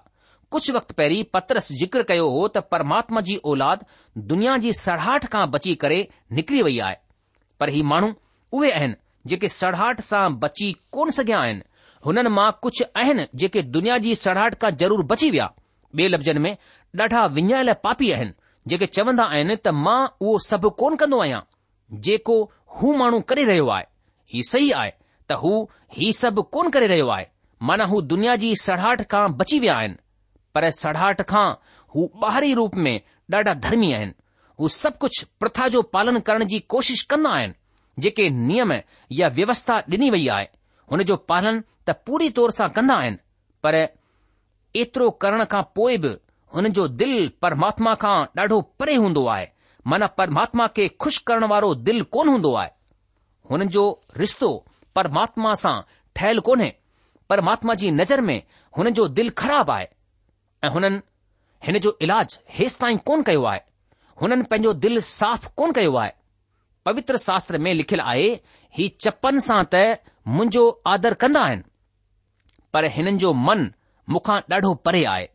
कुझु 0.54 0.72
वक़्तु 0.74 0.94
पहिरीं 0.98 1.22
पत्रस 1.34 1.68
ज़िक्र 1.80 2.02
कयो 2.10 2.28
हो 2.34 2.46
त 2.48 2.58
परमात्मा 2.72 3.20
जी 3.28 3.36
औलाद 3.52 3.84
दुनिया 4.32 4.56
जी 4.64 4.72
सड़ाहट 4.80 5.26
खां 5.34 5.46
बची 5.50 5.74
करे 5.84 5.98
निकिरी 6.38 6.62
वई 6.68 6.78
आहे 6.88 6.96
पर 7.60 7.68
ही 7.76 7.82
माण्हू 7.92 8.12
उहे 8.58 8.70
आहिनि 8.80 8.94
जेके 9.32 9.48
सड़ाहट 9.56 10.00
सां 10.08 10.24
बची 10.44 10.70
कोन 10.96 11.10
सघिया 11.18 11.38
आहिनि 11.40 11.62
हुननि 12.06 12.28
मां 12.38 12.50
कुझु 12.62 12.84
आहिनि 13.02 13.26
जेके 13.42 13.62
दुनिया 13.76 13.98
जी 14.06 14.14
सड़ाहट 14.24 14.54
खां 14.64 14.70
ज़रूरु 14.84 15.08
बची 15.14 15.30
विया 15.36 15.50
ॿिए 15.98 16.08
लफ़्ज़नि 16.08 16.40
में 16.46 16.52
ॾाढा 17.00 17.24
विञायल 17.38 17.72
पापी 17.84 18.10
आहिनि 18.12 18.32
जेके 18.70 18.86
चवंदा 18.98 19.24
आहिनि 19.36 19.54
त 19.66 19.76
मां 19.86 20.00
उहो 20.20 20.38
सभु 20.50 20.70
कोन 20.82 20.96
कंदो 21.02 21.20
आहियां 21.22 21.40
जेको 22.06 22.36
हू 22.78 22.92
माण्हू 23.02 23.20
करे 23.32 23.44
रहियो 23.50 23.68
आहे 23.78 23.84
ही 24.34 24.42
सही 24.52 24.70
आहे 24.84 24.92
त 25.30 25.38
हू 25.44 25.52
ही 25.98 26.12
सभु 26.22 26.42
कोन 26.56 26.70
करे 26.76 26.86
रहियो 26.92 27.08
आहे 27.16 27.26
माना 27.62 27.84
हू 27.90 28.00
दुनिया 28.02 28.34
जी 28.42 28.54
सड़ाट 28.62 29.02
खां 29.10 29.26
बची 29.36 29.58
विया 29.60 29.76
आहिनि 29.78 29.94
पर 30.54 30.68
सड़ाहट 30.80 31.22
खां 31.30 31.48
हू 31.94 32.08
ॿाहिरी 32.24 32.52
रूप 32.54 32.74
में 32.84 32.94
ॾाढा 33.34 33.54
धर्मी 33.64 33.92
आहिनि 33.92 34.12
हू 34.60 34.68
सभु 34.74 34.98
कुझु 35.00 35.26
प्रथा 35.40 35.66
जो 35.74 35.82
पालन 35.94 36.18
करण 36.28 36.44
जी 36.48 36.58
कोशिश 36.74 37.02
कंदा 37.10 37.30
आहिनि 37.38 37.54
जेके 38.04 38.28
नियम 38.30 38.72
या 39.18 39.28
व्यवस्था 39.40 39.78
ॾिनी 39.92 40.10
वई 40.10 40.26
आहे 40.36 40.46
हुन 40.90 41.02
जो 41.10 41.16
पालन 41.32 41.62
त 41.88 41.92
पूरी 42.06 42.28
तौर 42.38 42.50
सां 42.60 42.68
कंदा 42.78 42.94
आहिनि 42.94 43.18
पर 43.62 43.74
एतिरो 43.76 45.10
करण 45.24 45.44
खां 45.52 45.62
पोइ 45.76 45.96
बि 46.04 46.14
हुनजो 46.54 46.86
दिलि 47.02 47.26
परमात्मा 47.42 47.94
खां 48.04 48.16
ॾाढो 48.42 48.60
परे 48.80 48.94
हूंदो 49.04 49.26
आहे 49.36 49.48
माना 49.90 50.06
परमात्मा 50.20 50.66
खे 50.76 50.88
खु़शि 51.02 51.22
करण 51.26 51.46
वारो 51.52 51.74
दिलि 51.90 52.04
कोन 52.14 52.28
हूंदो 52.28 52.54
आहे 52.62 52.70
हुनजो 53.50 53.84
रिश्तो 54.18 54.50
परमात्मा 54.98 55.52
सां 55.64 55.76
ठहियलु 56.16 56.40
कोन्हे 56.50 56.72
परमात्मा 57.30 57.74
जी 57.80 57.90
नज़र 57.90 58.20
में 58.20 58.42
हुननि 58.78 58.90
जो 58.90 59.06
दिलि 59.08 59.30
خراب 59.36 59.70
आहे 59.70 59.86
ऐं 60.64 60.68
हुननि 60.72 61.00
हिन 61.66 61.78
जो 61.78 61.96
इलाजु 62.02 62.38
हेसि 62.56 62.76
ताईं 62.80 62.98
कोन 63.06 63.22
कयो 63.22 63.42
आहे 63.44 63.60
हुननि 64.22 64.42
पंहिंजो 64.50 64.72
दिलि 64.82 65.00
साफ़ु 65.00 65.48
कोन 65.58 65.72
कयो 65.72 65.96
आहे 66.02 66.10
पवित्र 66.86 67.16
शास्त्र 67.18 67.58
में 67.64 67.72
लिखियलु 67.74 68.04
आहे 68.08 68.28
ही 68.76 68.88
चपनि 69.04 69.40
सां 69.46 69.62
त 69.74 69.98
मुंहिंजो 70.36 70.64
आदर 70.92 71.14
कंदा 71.22 71.40
आहिनि 71.40 71.62
पर 72.74 72.86
हिननि 72.96 73.12
जो 73.24 73.32
मन 73.46 73.72
मूंखां 74.12 74.38
ॾाढो 74.54 74.72
परे 74.86 75.04
आहे 75.14 75.28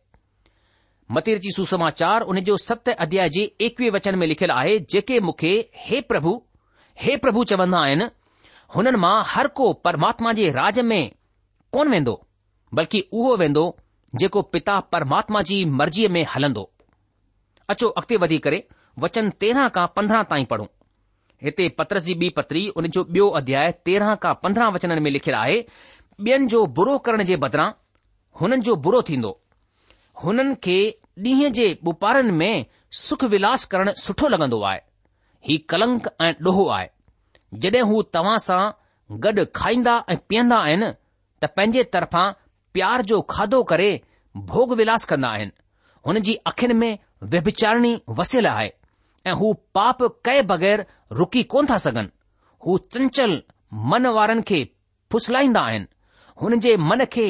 मतेर 1.14 1.40
सुसमाचार 1.56 2.22
हुन 2.28 2.40
जो 2.48 2.56
सत 2.66 2.88
अध्याय 3.06 3.28
जे 3.36 3.42
एकवीह 3.68 3.90
वचन 3.96 4.18
में 4.18 4.26
लिखियलु 4.26 4.54
आहे 4.60 4.78
जेके 4.94 5.18
मूंखे 5.28 5.52
हे 5.86 6.00
प्रभु 6.12 6.32
हे 7.04 7.16
प्रभु 7.24 7.42
चवंदा 7.52 7.82
आहिनि 7.86 8.04
हुननि 8.76 8.98
मां 9.06 9.16
हर 9.34 9.48
को 9.58 9.72
परमात्मा 9.86 10.32
जे 10.40 10.50
राज 10.60 10.80
में 10.92 11.02
कोन 11.74 11.88
वेंदो 11.92 12.12
बल्कि 12.78 12.98
उहो 13.20 13.30
वेंदो 13.38 13.62
जेको 14.22 14.40
पिता 14.56 14.74
परमात्मा 14.94 15.40
जी 15.48 15.56
मर्ज़ीअ 15.78 16.08
में 16.16 16.26
हलंदो 16.34 16.62
अचो 17.74 17.88
अॻिते 18.00 18.16
वधी 18.24 18.38
करे 18.44 18.60
वचन 19.06 19.30
तेरहं 19.44 19.68
खां 19.78 19.86
पंद्रहं 19.96 20.22
ताईं 20.34 20.44
पढ़ूं 20.52 20.66
हिते 21.46 21.68
पत्रस 21.80 22.04
जी 22.10 22.14
ॿी 22.20 22.28
पत्री 22.38 22.62
उन 22.80 22.88
जो 22.98 23.02
ॿियो 23.16 23.26
अध्याय 23.40 23.72
तेरहं 23.90 24.14
खां 24.26 24.34
पंद्रहं 24.44 24.72
वचननि 24.78 25.00
में 25.06 25.10
लिखियलु 25.16 25.38
आहे 25.40 25.56
ॿियनि 26.30 26.46
जो 26.54 26.60
बुरो 26.78 26.96
करण 27.10 27.24
जे 27.34 27.42
बदिरां 27.48 27.68
हुननि 28.40 28.60
जो 28.68 28.76
बुरो 28.88 29.02
थींदो 29.12 29.32
हुननि 30.24 30.54
खे 30.66 30.78
ॾींहं 31.28 31.52
जे 31.60 31.66
बपारनि 31.90 32.36
में 32.40 32.64
सुख 33.04 33.24
विलास 33.36 33.64
करणु 33.74 33.96
सुठो 34.08 34.32
लॻंदो 34.36 34.62
आहे 34.72 34.80
ही 35.50 35.58
कलंक 35.74 36.08
ऐं 36.28 36.32
ॾोहो 36.50 36.68
आहे 36.80 36.90
जॾहिं 37.66 37.84
हू 37.94 38.02
तव्हां 38.18 38.38
सां 38.52 38.64
गॾु 39.26 39.48
खाईंदा 39.62 39.96
ऐं 40.14 40.18
पीअंदा 40.32 40.62
आहिनि 40.68 40.92
पंहिंजे 41.46 41.82
तरफ़ां 41.92 42.30
प्यार 42.74 43.02
जो 43.10 43.20
खाधो 43.30 43.62
करे 43.72 43.90
भोग 44.46 44.72
विलास 44.76 45.04
कंदा 45.12 45.28
आहिनि 45.28 45.50
हुन 46.06 46.18
जी 46.20 46.34
अखियुनि 46.46 46.74
में 46.78 46.98
व्यभिचारणी 47.32 48.00
वसियल 48.18 48.46
आहे 48.46 48.70
ऐं 49.26 49.32
हू 49.40 49.52
पाप 49.74 50.02
कए 50.26 50.40
बगै़र 50.52 50.84
रुकी 51.18 51.42
कोन 51.54 51.66
था 51.70 51.76
सघनि 51.84 52.08
हू 52.66 52.76
चंचल 52.94 53.40
मन 53.92 54.06
वारनि 54.18 54.42
खे 54.48 54.64
फुसलाईंदा 55.12 55.60
आहिनि 55.60 55.86
हुन 56.42 56.58
जे 56.60 56.76
मन 56.90 57.04
खे 57.12 57.26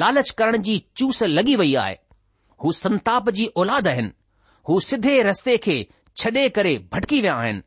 लालच 0.00 0.30
करण 0.38 0.56
जी 0.68 0.78
चूस 0.96 1.22
लॻी 1.36 1.56
वई 1.56 1.74
आहे 1.84 1.96
हू 2.64 2.72
संताप 2.80 3.28
जी 3.38 3.46
औलाद 3.62 3.88
आहिनि 3.88 4.10
हू 4.68 4.80
सिधे 4.90 5.22
रस्ते 5.22 5.56
खे 5.66 5.86
छॾे 6.16 6.48
करे 6.58 6.78
भटकी 6.92 7.20
विया 7.20 7.34
आहिनि 7.36 7.62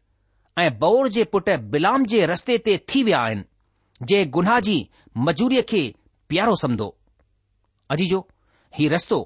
ऐं 0.64 0.72
बौर 0.80 1.08
जे 1.18 1.24
पुट 1.34 1.50
बिलाम 1.74 2.06
जे 2.14 2.26
रस्ते 2.34 2.58
ते 2.68 2.78
थी 2.94 3.04
विया 3.04 3.20
आहिनि 3.22 3.44
जंहिं 4.04 4.30
गुनाह 4.32 4.60
जी 4.68 4.76
मजूरीअ 5.28 5.62
खे 5.70 5.82
प्यारो 6.30 6.56
सम्झो 6.62 6.88
अजीजो 7.92 8.20
हीउ 8.78 8.90
रस्तो 8.94 9.20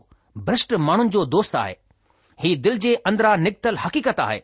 भ्रष्ट 0.49 0.73
माण्हुनि 0.89 1.09
जो 1.15 1.25
दोस्त 1.35 1.55
आहे 1.61 1.73
ही 2.43 2.55
दिल 2.67 2.77
जे 2.85 2.93
अंदरां 3.11 3.35
निकतल 3.41 3.77
हक़ीक़त 3.85 4.19
आहे 4.19 4.39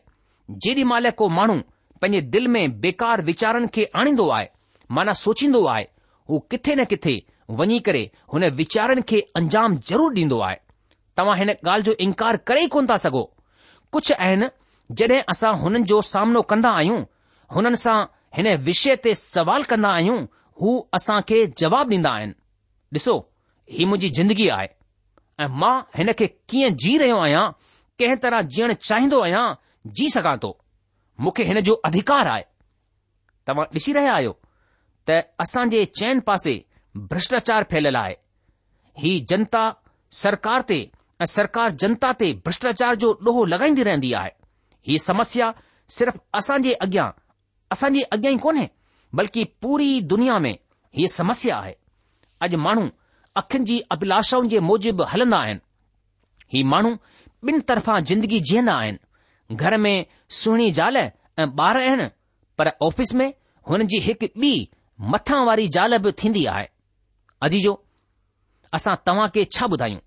जेॾी 0.66 0.84
महिल 0.90 1.10
को 1.20 1.28
माण्हू 1.38 1.56
पंहिंजे 2.02 2.20
दिल 2.34 2.48
में 2.56 2.80
बेकार 2.80 3.22
वीचारनि 3.24 3.66
खे 3.74 3.84
आणींदो 4.00 4.28
आहे 4.36 4.46
माना 4.98 5.12
सोचींदो 5.24 5.64
आहे 5.74 5.84
हू 6.30 6.38
किथे 6.50 6.74
न 6.74 6.84
किथे 6.92 7.16
वञी 7.58 7.78
करे 7.88 8.02
हुन 8.32 8.44
वीचारनि 8.60 9.02
खे 9.08 9.20
अंजाम 9.38 9.76
ज़रूरु 9.90 10.14
ॾींदो 10.24 10.38
आहे 10.48 10.56
तव्हां 11.18 11.38
हिन 11.38 11.50
ॻाल्हि 11.50 11.82
जो 11.84 11.92
इनकार 12.06 12.36
करे 12.48 12.62
ई 12.64 12.68
कोन 12.76 12.86
था 12.90 12.96
सघो 13.04 13.22
कुझु 13.92 14.14
आहिनि 14.24 14.46
जड॒हिं 14.98 15.20
असां 15.32 15.52
हुननि 15.62 15.82
जो 15.92 16.00
सामनो 16.12 16.42
कंदा 16.52 16.70
आहियूं 16.80 17.00
हुननि 17.54 17.76
सां 17.84 17.96
हिन 18.38 18.48
विषय 18.64 18.94
ते 19.04 19.14
सवाल 19.18 19.62
कंदा 19.70 19.88
आहियूं 19.92 20.18
हू 20.62 20.70
असां 20.94 21.16
खे 21.28 21.38
जवाबु 21.60 21.88
ॾींदा 21.94 22.10
आहिनि 22.18 22.32
ॾिसो 22.96 23.14
ही 23.76 23.84
मुंहिंजी 23.84 24.08
ज़िंदगी 24.18 24.46
आहे 24.56 24.68
ऐं 25.44 25.48
मां 25.62 25.72
हिन 25.96 26.12
खे 26.20 26.26
कीअं 26.50 26.76
जी 26.84 26.96
रहियो 27.02 27.16
आहियां 27.24 27.42
कंहिं 28.02 28.16
तरह 28.24 28.40
जीअण 28.54 28.74
चाहिंदो 28.88 29.20
आहियां 29.24 29.42
जी 30.00 30.08
सघां 30.14 30.36
थो 30.44 30.50
मूंखे 31.26 31.44
हिन 31.50 31.60
जो 31.70 31.74
अधिकार 31.90 32.30
आहे 32.34 32.44
तव्हां 33.48 33.66
ॾिसी 33.74 33.92
रहिया 33.98 34.14
आहियो 34.20 34.36
त 35.08 35.18
असां 35.46 35.68
जे 35.74 35.84
चइनि 36.00 36.24
पासे 36.30 36.54
भ्रष्टाचार 37.14 37.62
फैलियल 37.72 37.96
आहे 38.04 38.16
ही 39.06 39.18
जनता 39.32 39.64
सरकार 40.24 40.60
ते 40.70 40.80
ऐं 41.26 41.30
सरकार 41.38 41.70
जनता 41.84 42.12
ते 42.22 42.32
भ्रष्टाचार 42.46 43.02
जो 43.06 43.12
ॾोहो 43.28 43.44
लॻाईंदी 43.54 43.82
रहंदी 43.90 44.12
आहे 44.22 44.32
हीअ 44.90 44.98
समस्या 45.12 45.52
सिर्फ़ 45.98 46.18
असां 46.42 46.62
जे 46.68 46.72
अॻियां 46.88 47.10
असांजी 47.72 48.00
अॻियां 48.12 48.34
ई 48.34 48.38
कोन्हे 48.42 48.66
बल्कि 49.16 49.44
पूरी 49.62 49.88
दुनिया 50.12 50.38
में 50.44 50.54
हीअ 50.96 51.08
समस्या 51.14 51.56
आहे 51.56 51.72
अॼु 52.46 52.58
माण्हू 52.66 52.86
अखियुनि 53.40 53.64
जी 53.70 53.80
अभिलाषाउनि 53.94 54.48
जे 54.54 54.58
मुजिबि 54.68 55.04
हलंदा 55.12 55.36
आहिनि 55.46 55.60
ही 56.52 56.62
माण्हू 56.72 56.92
ॿिनि 57.48 57.58
तरफ़ां 57.68 57.98
जिंदगी 58.10 58.38
जीअंदा 58.50 58.74
आहिनि 58.82 59.54
घर 59.60 59.76
में 59.84 59.96
सुहिणी 60.38 60.70
ज़ाल 60.78 60.96
ऐं 60.96 61.46
ॿार 61.64 61.76
आहिनि 61.80 62.06
पर 62.58 62.68
ऑफ़िस 62.86 63.14
में 63.20 63.32
हुन 63.68 63.84
जी 63.92 63.98
हिकु 64.06 64.26
ॿी 64.44 64.52
मथां 65.12 65.44
वारी 65.46 65.68
ज़ाल 65.76 65.96
बि 66.04 66.12
थींदी 66.22 66.44
आहे 66.54 66.66
अजीजो 67.48 67.74
असां 68.76 68.94
तव्हां 69.06 69.28
खे 69.34 69.44
छा 69.56 69.66
ॿुधायूं 69.74 70.00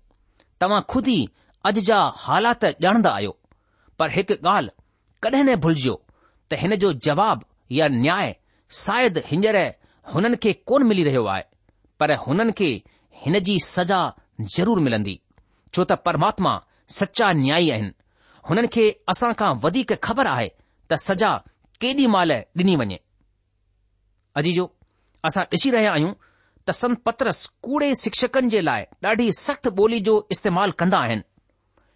तव्हां 0.60 0.80
खुदि 0.92 1.18
अॼु 1.70 1.80
जा 1.88 1.98
हालात 2.24 2.64
ॼाणंदा 2.64 3.10
आहियो 3.20 3.36
पर 3.98 4.10
हिकु 4.18 4.34
ॻाल्हि 4.48 4.72
कॾहिं 5.22 5.44
न 5.48 5.54
भुलिजो 5.64 5.96
त 6.50 6.58
हिन 6.64 6.74
जो 6.84 6.92
जवाबु 7.06 7.51
या 7.70 7.88
न्याय 7.90 8.32
शायदि 8.84 9.20
हींअर 9.26 9.56
हुननि 10.14 10.36
खे 10.42 10.52
कोन 10.66 10.82
मिली 10.88 11.02
रहियो 11.04 11.24
आहे 11.32 11.42
पर 12.00 12.12
हुननि 12.26 12.52
खे 12.58 12.70
हिन 13.24 13.38
जी 13.48 13.58
सज़ा 13.64 14.00
ज़रूर 14.56 14.80
मिलंदी 14.86 15.20
छो 15.74 15.84
त 15.84 15.92
परमात्मा 16.06 16.58
सचा 16.98 17.32
न्याय 17.44 17.70
आहिनि 17.72 17.90
हुननि 18.48 18.68
खे 18.76 18.88
असां 19.12 19.32
खां 19.40 19.52
वधीक 19.62 19.92
ख़बर 20.04 20.26
आहे 20.26 20.48
त 20.90 20.94
सजा 21.08 21.30
केॾी 21.80 22.06
महिल 22.14 22.32
ॾिनी 22.58 22.76
वञे 22.76 22.96
अजी 24.40 24.52
जो 24.52 24.70
असां 25.26 25.44
ॾिसी 25.52 25.70
रहिया 25.70 25.92
आहियूं 25.92 26.12
त 26.66 26.70
संत 26.80 26.98
पत्रस 27.06 27.44
कूड़े 27.62 27.92
शिक्षकनि 28.02 28.48
जे 28.50 28.60
लाइ 28.62 28.84
ॾाढी 29.08 29.30
सख़्त 29.40 29.68
ॿोली 29.78 29.98
जो 30.08 30.14
इस्तेमालु 30.32 30.72
कंदा 30.78 30.98
आहिनि 31.06 31.22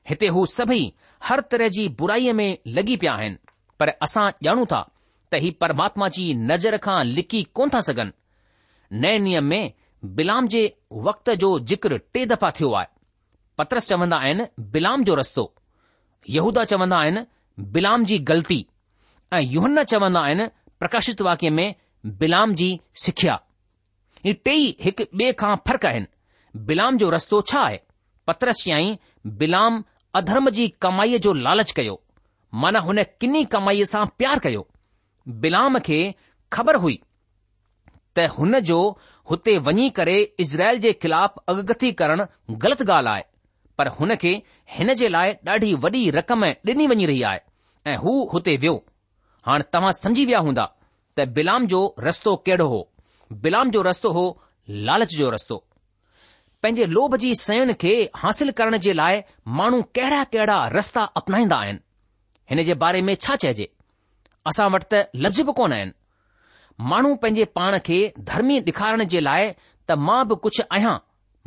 हिते 0.08 0.26
हू 0.36 0.46
सभई 0.58 0.82
हर 1.28 1.40
तरह 1.50 1.68
जी 1.76 1.88
बुराईअ 1.98 2.32
में 2.40 2.50
लॻी 2.76 2.96
पिया 2.96 3.12
आहिनि 3.14 3.36
पर 3.80 3.88
असां 4.06 4.28
ॼाणूं 4.46 4.64
था 4.72 4.82
त 5.32 5.34
ही 5.42 5.50
परमात्मा 5.60 6.08
जी 6.16 6.24
नज़र 6.48 6.76
खां 6.86 7.02
लिकी 7.04 7.42
कोन 7.58 7.70
था 7.74 7.80
सघन 7.86 8.12
नए 9.04 9.18
नियम 9.26 9.44
में 9.52 9.72
बिलाम 10.18 10.46
जे 10.54 10.62
वक़्त 11.06 11.30
जो 11.44 11.58
जिक्र 11.72 11.98
टे 12.14 12.24
दफ़ा 12.32 12.50
थियो 12.58 12.72
आहे 12.80 12.86
पतरस 13.58 13.86
चवंदा 13.88 14.16
आहिनि 14.26 14.46
बिलाम 14.76 15.04
जो 15.08 15.14
रस्तो 15.20 15.44
यहूदा 16.34 16.64
चवंदा 16.72 16.96
आहिनि 16.98 17.24
बिलाम 17.76 18.04
जी 18.10 18.18
ग़लती 18.30 18.58
ऐं 19.34 19.40
युन 19.54 19.82
चवंदा 19.94 20.20
आहिनि 20.28 20.46
प्रकाशित 20.80 21.22
वाक्य 21.28 21.50
में 21.58 21.74
विलाम 22.22 22.54
जी 22.60 22.68
सिख्या 23.04 23.38
ही 24.26 24.32
टे 24.46 24.54
हिकु 24.84 25.04
ॿिए 25.04 25.32
खां 25.42 25.54
फ़र्क़ु 25.68 25.88
आहिनि 25.88 26.60
विलाम 26.70 26.98
जो 27.02 27.10
रस्तो 27.14 27.40
छा 27.50 27.60
आहे 27.64 27.80
पतरस 28.26 28.62
चयाईं 28.64 28.96
बिलाम 29.42 29.82
अधर्म 30.20 30.50
जी 30.58 30.68
कमाईअ 30.86 31.18
जो 31.28 31.32
लालच 31.46 31.70
कयो 31.80 32.00
माना 32.64 32.78
हुन 32.88 33.02
किनी 33.20 33.44
कमाई 33.56 33.84
सां 33.94 34.06
प्यार 34.20 34.38
कयो 34.48 34.66
बिलाम 35.44 35.78
खे 35.86 35.98
ख़बर 36.52 36.76
हुई 36.82 36.98
त 38.16 38.26
हुन 38.38 38.58
जो 38.68 38.78
हुते 39.30 39.56
वञी 39.68 39.88
करे 39.96 40.18
इज़राइल 40.40 40.78
जे 40.84 40.92
ख़िलाफ़ 41.02 41.38
अगगती 41.52 41.90
करणु 42.00 42.24
ग़लति 42.64 42.84
ॻाल्हि 42.92 43.12
आहे 43.12 43.22
पर 43.78 43.88
हुन 43.98 44.14
खे 44.22 44.30
हिन 44.74 44.94
जे 45.00 45.08
लाइ 45.08 45.32
ॾाढी 45.48 45.72
वॾी 45.84 46.08
रक़म 46.18 46.44
ॾिनी 46.50 46.86
वञी 46.92 47.06
रही 47.06 47.22
आहे 47.30 47.40
ऐं 47.92 47.96
हू 48.04 48.12
हुते 48.32 48.56
वियो 48.62 48.74
हाणे 49.46 49.64
तव्हां 49.72 49.92
समझी 50.02 50.24
विया 50.26 50.38
हूंदा 50.48 50.64
त 51.18 51.26
बिलाम 51.38 51.66
जो 51.72 51.80
रस्तो 52.06 52.36
कहिड़ो 52.46 52.66
हो 52.74 52.80
बिलाम 53.42 53.70
जो 53.76 53.82
रस्तो 53.82 54.10
हो 54.18 54.26
लालच 54.86 55.14
जो 55.16 55.30
रस्तो 55.30 55.56
पंहिंजे 56.62 56.84
लोभ 56.96 57.16
जी 57.24 57.34
सयुनि 57.40 57.74
खे 57.82 57.92
हासिल 58.22 58.50
करण 58.60 58.78
जे 58.86 58.92
लाइ 58.92 59.22
माण्हू 59.60 59.82
कहिड़ा 59.96 60.22
कहिड़ा 60.34 60.66
रस्ता 60.78 61.02
अपनाईंदा 61.22 61.56
आहिनि 61.64 61.78
हिन 62.50 62.62
जे 62.70 62.74
बारे 62.86 63.02
में 63.10 63.14
छा 63.20 63.36
चइजे 63.44 63.70
असां 64.50 64.66
वटि 64.72 64.86
त 64.92 64.98
लफ़्ज़ 65.24 65.42
बि 65.48 65.52
कोन 65.58 65.72
आहिनि 65.72 65.92
माण्हू 66.90 67.14
पंहिंजे 67.22 67.44
पाण 67.58 67.78
खे 67.88 67.98
धर्मी 68.30 68.58
ॾेखारण 68.70 69.02
जे 69.14 69.20
लाइ 69.26 69.48
त 69.88 69.96
मां 70.08 70.20
बि 70.28 70.34
कुझु 70.44 70.62
आहियां 70.76 70.94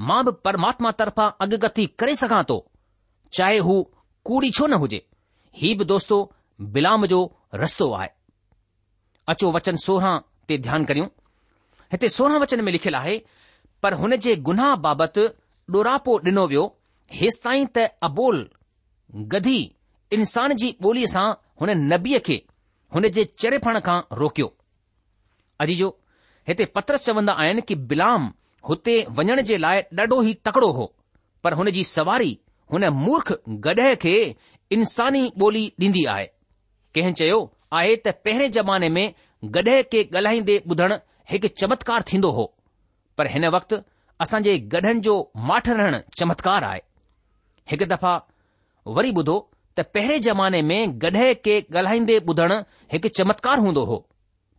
मां 0.09 0.19
बि 0.25 0.31
परमात्मा 0.47 0.91
तर्फ़ां 1.01 1.29
अॻगती 1.45 1.85
करे 2.01 2.15
सघां 2.23 2.41
थो 2.49 2.57
चाहे 3.39 3.57
हू 3.67 3.75
कूड़ी 4.29 4.49
छो 4.57 4.67
न 4.67 4.81
हुजे 4.83 4.99
हीउ 5.61 5.77
बि 5.77 5.85
दोस्तो 5.93 6.17
बिलाम 6.77 7.05
जो 7.13 7.21
रस्तो 7.63 7.89
आहे 7.99 8.09
अचो 9.33 9.51
वचन 9.57 9.75
सोरहं 9.85 10.17
ते 10.49 10.57
ध्यानु 10.67 10.85
करियूं 10.91 11.09
हिते 11.93 12.09
सोरहं 12.17 12.39
वचन 12.45 12.63
में 12.67 12.71
लिखियलु 12.77 12.97
आहे 13.01 13.17
पर 13.85 13.93
हुन 14.03 14.15
जे 14.27 14.35
गुनाह 14.51 14.75
बाबति 14.87 15.25
ॾोढापो 15.75 16.13
ॾिनो 16.29 16.43
वियो 16.53 16.61
हेसि 17.17 17.41
ताईं 17.43 17.65
त 17.77 17.83
अबोल 18.07 18.39
गधी 19.33 19.59
इंसान 20.17 20.53
जी 20.61 20.69
ॿोलीअ 20.87 21.09
सां 21.13 21.27
हुन 21.61 21.69
नबीअ 21.93 22.19
खे 22.29 22.37
हुन 22.95 23.07
जे 23.15 23.23
चरे 23.41 23.57
फण 23.65 23.79
खां 23.87 23.99
रोकियो 24.19 24.47
अजीजो 25.63 25.87
हिते 26.47 26.65
पत्रस 26.75 27.05
चवंदा 27.05 27.33
आहिनि 27.43 27.61
कि 27.69 27.75
बिलाम 27.91 28.31
हुते 28.69 28.95
वञण 29.17 29.41
जे 29.49 29.57
लाइ 29.65 29.81
ॾाढो 29.99 30.21
ई 30.29 30.33
तकड़ो 30.47 30.71
हो 30.77 30.85
पर 31.43 31.53
हुन 31.59 31.71
जी 31.75 31.83
सवारी 31.91 32.31
हुन 32.73 32.85
मूर्ख 33.03 33.31
गॾह 33.67 33.93
खे 34.05 34.15
इंसानी 34.77 35.21
ॿोली 35.43 35.63
ॾींदी 35.85 36.03
आहे 36.15 36.25
कंहिं 36.95 37.13
चयो 37.21 37.39
आहे 37.79 37.95
त 37.95 38.15
पहिरें 38.25 38.51
ज़माने 38.57 38.89
में 38.95 39.05
गॾह 39.57 39.81
खे 39.91 40.03
ॻाल्हाईंदे 40.15 40.57
ॿुधण 40.73 40.97
हिकु 41.31 41.47
चमत्कार 41.61 42.03
थींदो 42.13 42.31
हो 42.39 42.45
पर 43.17 43.27
हिन 43.35 43.47
वक़्तु 43.57 43.81
असां 44.25 44.41
जे 44.49 44.57
गॾहनि 44.75 44.99
जो 45.09 45.15
माठ 45.51 45.69
रहणु 45.75 45.99
चमत्कार 46.21 46.63
आहे 46.71 46.81
हिकु 47.73 47.91
दफ़ा 47.95 48.15
वरी 48.99 49.11
ॿुधो 49.21 49.37
त 49.77 49.83
पहिरें 49.93 50.19
ज़माने 50.25 50.61
में 50.69 50.97
गॾह 51.01 51.33
खे 51.45 51.59
ॻाल्हाईंदे 51.75 52.17
ॿुधण 52.29 52.53
हिकु 52.93 53.07
चमत्कार 53.17 53.59
हूंदो 53.65 53.83
हो 53.89 53.97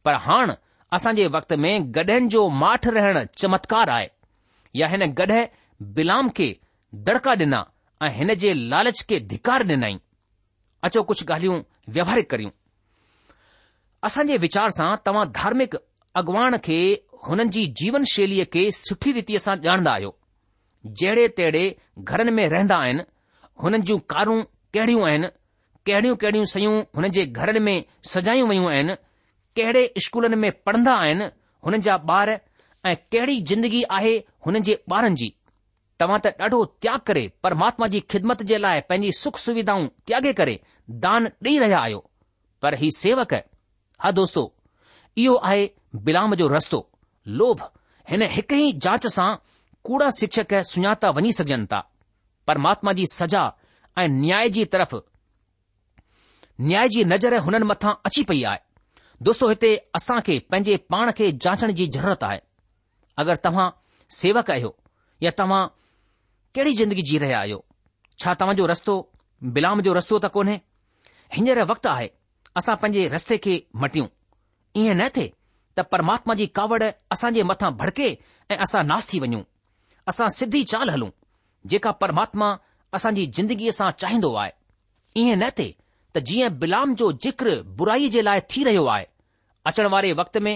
पर 0.05 0.15
हाण 0.27 0.53
असांजे 0.99 1.27
वक़्त 1.37 1.53
में 1.65 1.91
गॾहनि 1.97 2.29
जो 2.35 2.49
माठ 2.63 2.87
रहण 2.99 3.25
चमत्कार 3.41 3.91
आहे 3.97 4.09
या 4.81 4.87
हिन 4.89 5.07
गढ़ 5.21 5.33
बिलाम 5.99 6.29
खे 6.37 6.49
दड़का 7.09 7.35
ॾिना 7.45 7.61
ऐं 8.03 8.11
हिन 8.17 8.35
जे 8.45 8.53
लालच 8.71 9.03
खे 9.11 9.19
धिकार 9.35 9.65
ॾिनई 9.75 9.97
अचो 10.85 11.03
कुझु 11.11 11.25
ॻाल्हियूं 11.33 11.61
व्यवहारिक 11.95 12.31
करियूं 12.31 12.51
असांजे 14.09 14.37
वीचार 14.45 14.71
सां 14.79 14.95
तव्हां 15.07 15.27
धार्मिक 15.41 15.75
अॻवान 16.21 16.57
खे 16.67 16.79
हुननि 17.27 17.49
जी 17.57 17.67
जीवन 17.81 18.05
शैलीअ 18.13 18.45
खे 18.53 18.71
सुठी 18.77 19.13
रीतीअ 19.19 19.39
सां 19.47 19.57
ॼाणदा 19.67 19.93
आहियो 19.95 20.15
जहिड़े 21.01 21.27
तहिड़े 21.41 21.65
घरनि 22.11 22.31
में 22.39 22.47
रहंदा 22.55 22.77
आहिनि 22.85 23.03
हुननि 23.63 23.79
जूं 23.89 23.99
कारूं 24.15 24.39
कहिड़ियूं 24.75 25.05
आहिनि 25.09 25.29
कहिड़ियूं 25.87 26.17
कहिड़ियूं 26.23 26.45
शयूं 26.53 26.75
हुन 26.97 27.09
जे 27.17 27.25
घर 27.27 27.59
में 27.69 27.77
सजायूं 28.09 28.49
वयूं 28.49 28.69
आहिनि 28.73 28.95
कहिड़े 29.57 29.83
स्कूलनि 30.05 30.37
में 30.43 30.51
पढ़ंदा 30.67 30.95
आहिनि 31.05 31.25
हुननि 31.67 31.79
जा 31.87 31.97
ॿार 32.11 32.31
ऐं 32.87 32.95
कहिड़ी 33.13 33.41
जिंदगी 33.51 33.83
आहे 33.99 34.13
हुन 34.47 34.59
जे 34.69 34.75
ॿारनि 34.93 35.15
जी 35.23 35.29
तव्हां 36.03 36.19
त 36.27 36.33
ॾाढो 36.45 36.61
त्याग 36.85 37.01
करे 37.11 37.25
परमात्मा 37.47 37.87
जी 37.95 38.01
ख़िदमत 38.13 38.43
जे 38.51 38.59
लाइ 38.67 38.81
पंहिंजी 38.93 39.13
सुख 39.23 39.39
सुविधाऊं 39.45 39.87
त्यागे 40.11 40.33
करे 40.41 40.55
दान 41.05 41.27
ॾेई 41.49 41.59
रहिया 41.65 41.79
आहियो 41.89 41.99
पर 42.63 42.75
ही 42.85 42.91
सेवक 42.99 43.35
हा 44.05 44.11
दोस्तो 44.21 44.43
इहो 45.25 45.35
आहे 45.51 45.69
बिलाम 46.07 46.35
जो 46.43 46.49
रस्तो 46.57 46.81
लोभ 47.43 47.67
हिन 48.15 48.23
हिकु 48.39 48.57
ई 48.67 48.73
जांच 48.89 49.07
सां 49.17 49.29
कूड़ा 49.91 50.09
शिक्षक 50.21 50.55
सुञाता 50.73 51.11
वञी 51.21 51.33
सघजनि 51.41 51.67
था 51.75 51.83
परमात्मा 52.49 52.93
जी 52.99 53.05
सजा 53.17 53.43
ऐं 53.99 54.07
न्याय 54.09 54.49
जी 54.57 54.65
तरफ़ 54.75 54.95
न्याय 56.69 56.89
जी 56.95 57.05
नज़र 57.13 57.37
हुननि 57.45 57.65
मथां 57.67 57.93
अची 58.07 58.23
पई 58.29 58.43
आहे 58.49 58.59
दोस्तो 59.29 59.49
हिते 59.49 59.75
असां 59.97 60.21
खे 60.27 60.39
पंहिंजे 60.51 60.77
पाण 60.91 61.11
खे 61.17 61.31
जाचण 61.45 61.73
जी 61.81 61.87
ज़रूरत 61.97 62.25
आहे 62.25 62.39
अगरि 63.19 63.37
तव्हां 63.45 63.69
सेवक 64.21 64.51
आहियो 64.51 64.75
या 65.23 65.31
तव्हां 65.39 65.67
कहिड़ी 66.55 66.73
ज़िंदगी 66.75 67.03
जी 67.11 67.19
रहिया 67.25 67.41
आहियो 67.41 67.65
छा 68.21 68.35
तव्हां 68.41 68.57
रस्तो 68.69 68.95
विलाम 69.59 69.81
जो 69.89 69.93
रस्तो 69.99 70.19
त 70.27 70.31
कोन्हे 70.39 70.59
हींअर 71.35 71.63
वक़्तु 71.71 71.89
आहे 71.95 72.09
असां 72.61 72.77
पंहिंजे 72.83 73.09
रस्ते 73.15 73.37
खे 73.47 73.59
मटियूं 73.85 74.07
ईअं 74.85 74.95
न 74.99 75.09
थे 75.17 75.27
त 75.79 75.85
परमात्मा 75.93 76.35
जी 76.43 76.47
कावड़ 76.61 76.83
असां 77.17 77.31
मथां 77.53 77.71
भड़के 77.83 78.09
ऐं 78.51 78.59
असां 78.69 78.85
नासु 78.93 79.13
थी 79.13 79.21
वञूं 79.27 79.43
असां 80.13 80.29
सिधी 80.39 80.63
चाल 80.75 80.91
हलूं 80.97 81.11
जेका 81.71 81.91
परमात्मा 82.03 82.49
असांजी 82.97 83.25
ज़िंदगीअ 83.37 83.71
सां 83.75 83.91
चाहींदो 84.03 84.33
आहे 84.43 84.51
ईअं 85.21 85.39
न 85.43 85.49
थे 85.59 85.67
त 86.15 86.19
जीअं 86.29 86.59
बिलाम 86.59 86.95
जो 87.03 87.11
जिक्र 87.25 87.61
बुराई 87.81 88.09
जे 88.15 88.23
लाइ 88.25 88.41
थी 88.51 88.63
रहियो 88.69 88.85
आहे 88.95 89.05
अचण 89.71 89.87
वारे 89.93 90.13
वक़्त 90.21 90.39
में 90.47 90.55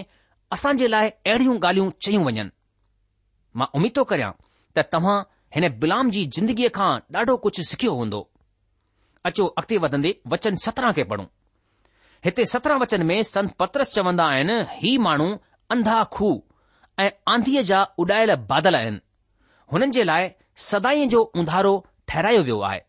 असां 0.56 0.76
जे 0.80 0.88
लाइ 0.90 1.08
अहिड़ियूं 1.10 1.56
ॻाल्हियूं 1.60 1.90
चयूं 2.06 2.24
वञनि 2.26 2.48
मां 3.60 3.68
उमीद 3.80 3.96
थो 3.96 4.04
करियां 4.12 4.30
त 4.78 4.84
तव्हां 4.94 5.16
हिन 5.56 5.68
बिलाम 5.84 6.10
जी 6.16 6.24
ज़िंदगीअ 6.38 6.70
खां 6.78 6.90
ॾाढो 7.20 7.36
कुझु 7.46 7.62
सिखियो 7.70 7.94
हूंदो 8.00 8.20
अचो 9.30 9.46
अॻिते 9.60 9.76
वधंदे 9.86 10.10
वचन 10.34 10.56
सत्रहं 10.64 10.92
खे 10.98 11.04
पढ़ूं 11.12 11.26
हिते 12.24 12.44
सत्रहं 12.54 12.78
वचन 12.84 13.02
में 13.12 13.16
संत 13.30 13.54
पत्रस 13.62 13.94
चवंदा 13.94 14.26
आहिनि 14.34 14.58
ही 14.82 14.96
माण्हू 15.06 15.28
अंधा 15.76 16.02
खूह 16.16 16.42
ऐं 17.04 17.10
आंधीअ 17.36 17.62
जा 17.70 17.80
उॾायल 18.04 18.34
बादल 18.50 18.74
आहिनि 18.80 19.00
हुननि 19.72 19.90
जे 19.98 20.04
लाइ 20.10 20.28
सदाईअ 20.70 21.08
जो 21.16 21.20
उंधारो 21.42 21.74
ठहिरायो 22.08 22.42
वियो 22.46 22.58
आहे 22.68 22.80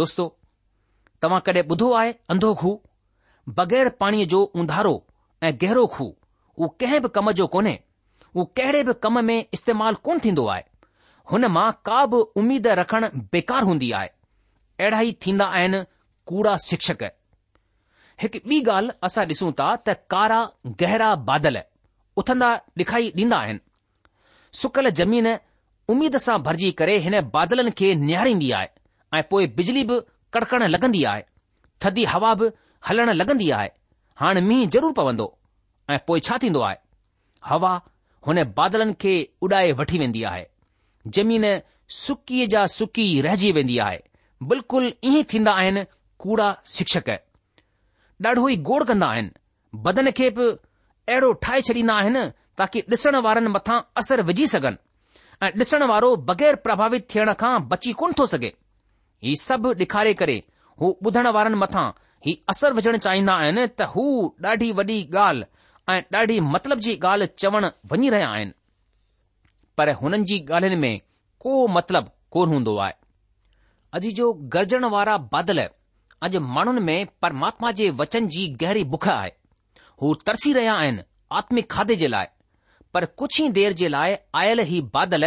दोस्तो 0.00 0.26
तव्हां 1.22 1.40
कॾहिं 1.48 1.62
ॿुधो 1.74 1.92
आहे 2.00 2.12
अंधो 2.34 2.52
खूह 2.62 2.80
बग़ैर 3.60 3.88
पाणीअ 4.02 4.26
जो 4.32 4.42
उंधारो 4.62 4.94
ऐं 5.48 5.52
गहरो 5.62 5.86
खूह 5.94 6.10
उहो 6.58 6.68
कंहिं 6.82 7.00
बि 7.06 7.08
कम 7.18 7.30
जो 7.40 7.46
कोन्हे 7.56 7.78
उहो 8.34 8.44
कहिड़े 8.60 8.82
बि 8.90 8.94
कम 9.06 9.24
में 9.24 9.38
इस्तेमालु 9.58 10.02
कोन 10.08 10.18
थींदो 10.24 10.46
आहे 10.54 10.62
हुन 11.32 11.44
मां 11.56 11.70
का 11.88 12.04
बि 12.12 12.20
उमीद 12.42 12.66
रखण 12.80 13.08
बेकार 13.36 13.68
हूंदी 13.70 13.90
आहे 14.00 14.10
अहिड़ा 14.80 15.00
ई 15.08 15.12
थींदा 15.26 15.46
आहिनि 15.58 15.82
कूड़ा 16.30 16.56
शिक्षक 16.70 17.02
हिकु 18.22 18.38
ॿी 18.50 18.58
ॻाल्हि 18.72 18.98
असां 19.08 19.24
ॾिसूं 19.34 19.52
था 19.60 19.68
त 19.86 19.94
कारा 20.14 20.40
गहरा 20.82 21.14
बादल 21.30 21.60
उथंदा 22.22 22.50
ॾिखाई 22.82 23.10
ॾींदा 23.20 23.38
आहिनि 23.44 24.58
सुकल 24.62 24.90
ज़मीन 25.00 25.26
उमीद 25.92 26.16
सां 26.26 26.36
भरिजी 26.42 26.70
करे 26.80 26.96
हिन 27.06 27.20
बादलनि 27.32 27.70
खे 27.78 27.94
निहारींदी 28.08 28.50
आहे 28.58 28.68
ऐं 29.18 29.22
पोइ 29.30 29.46
बिजली 29.56 29.82
बि 29.90 29.98
कड़कण 30.32 30.62
लॻंदी 30.74 31.02
आहे 31.10 31.22
थधी 31.84 32.04
हवा 32.12 32.34
बि 32.42 32.48
हलण 32.88 33.10
लॻंदी 33.20 33.50
आहे 33.58 33.68
हाणे 34.20 34.40
मींहुं 34.48 34.68
ज़रूरु 34.76 34.92
पवंदो 35.00 35.26
ऐं 35.90 35.98
पोइ 36.06 36.20
छा 36.28 36.36
थींदो 36.42 36.60
आहे 36.68 36.76
हवा 37.50 37.72
हुन 38.26 38.42
बादलनि 38.58 38.94
खे 39.02 39.12
उॾाए 39.48 39.72
वठी 39.82 39.98
वेंदी 40.04 40.22
आहे 40.32 40.46
ज़मीन 41.18 41.44
सुकीअ 41.98 42.46
जा 42.54 42.64
सुकी 42.78 43.06
रहिजी 43.26 43.52
वेंदी 43.58 43.78
आहे 43.88 44.00
बिल्कुलु 44.52 44.90
ईअं 45.10 45.24
थींदा 45.34 45.52
आहिनि 45.64 45.84
कूड़ा 46.26 46.48
शिक्षक 46.76 47.10
ॾाढो 48.26 48.48
ई 48.48 48.56
गोड़ 48.66 48.82
कंदा 48.88 49.06
आहिनि 49.14 49.34
बदन 49.86 50.10
खे 50.18 50.28
बि 50.36 50.44
अहिड़ो 51.12 51.32
ठाहे 51.44 51.60
छॾींदा 51.68 51.94
आहिनि 52.02 52.20
ताकी 52.58 52.80
ॾिसण 52.94 53.16
वारनि 53.28 53.48
मथां 53.58 53.78
असर 54.02 54.22
विझी 54.30 54.46
सघनि 54.54 54.83
ऐं 55.42 55.50
ॾिसण 55.58 55.82
वारो 55.90 56.10
बगै़र 56.30 56.56
प्रभावित 56.66 57.06
थियण 57.14 57.32
खां 57.40 57.54
बची 57.70 57.92
कोन 58.00 58.12
थो 58.18 58.26
सघे 58.32 58.50
ही 59.26 59.34
सभु 59.42 59.72
ॾेखारे 59.82 60.12
करे 60.20 60.36
हू 60.80 60.92
ॿुधण 61.06 61.26
वारनि 61.36 61.56
मथां 61.62 61.86
ही 62.26 62.36
असर 62.52 62.72
विझणु 62.78 62.98
चाहींदा 63.06 63.32
आहिनि 63.42 63.66
त 63.78 63.88
हू 63.94 64.04
ॾाढी 64.44 64.70
वॾी 64.80 64.98
ॻाल्हि 65.12 65.44
ऐं 65.94 66.00
ॾाढी 66.18 66.38
मतिलब 66.54 66.78
जी 66.86 66.96
ॻाल्हि 67.02 67.28
चवण 67.38 67.66
वञी 67.90 68.10
रहिया 68.10 68.28
आहिनि 68.34 68.52
पर 69.78 69.88
हुननि 70.00 70.24
जी 70.30 70.38
ॻाल्हियुनि 70.56 70.80
में 70.84 70.98
को 71.44 71.66
मतिलब 71.76 72.10
कोन 72.36 72.48
हूंदो 72.52 72.76
आहे 72.84 72.92
अॼु 73.96 74.10
जो 74.20 74.32
गरजण 74.54 74.84
वारा 74.96 75.16
बादल 75.34 75.60
अॼु 75.66 76.40
माण्हुनि 76.54 76.80
में 76.90 77.06
परमात्मा 77.22 77.70
जे 77.80 77.90
वचन 78.02 78.28
जी 78.36 78.46
गहरी 78.62 78.84
बुख 78.94 79.08
आहे 79.16 79.30
हू 80.02 80.14
तरसी 80.26 80.52
रहिया 80.58 80.74
आहिनि 80.84 81.02
आत्मिक 81.42 81.70
खाधे 81.70 81.96
जे 82.00 82.08
लाइ 82.08 82.26
पर 82.94 83.04
कुझु 83.20 83.48
देर 83.58 83.72
जे 83.78 83.88
लाइ 83.94 84.14
आयल 84.40 84.60
ई 84.60 84.80
बादल 84.96 85.24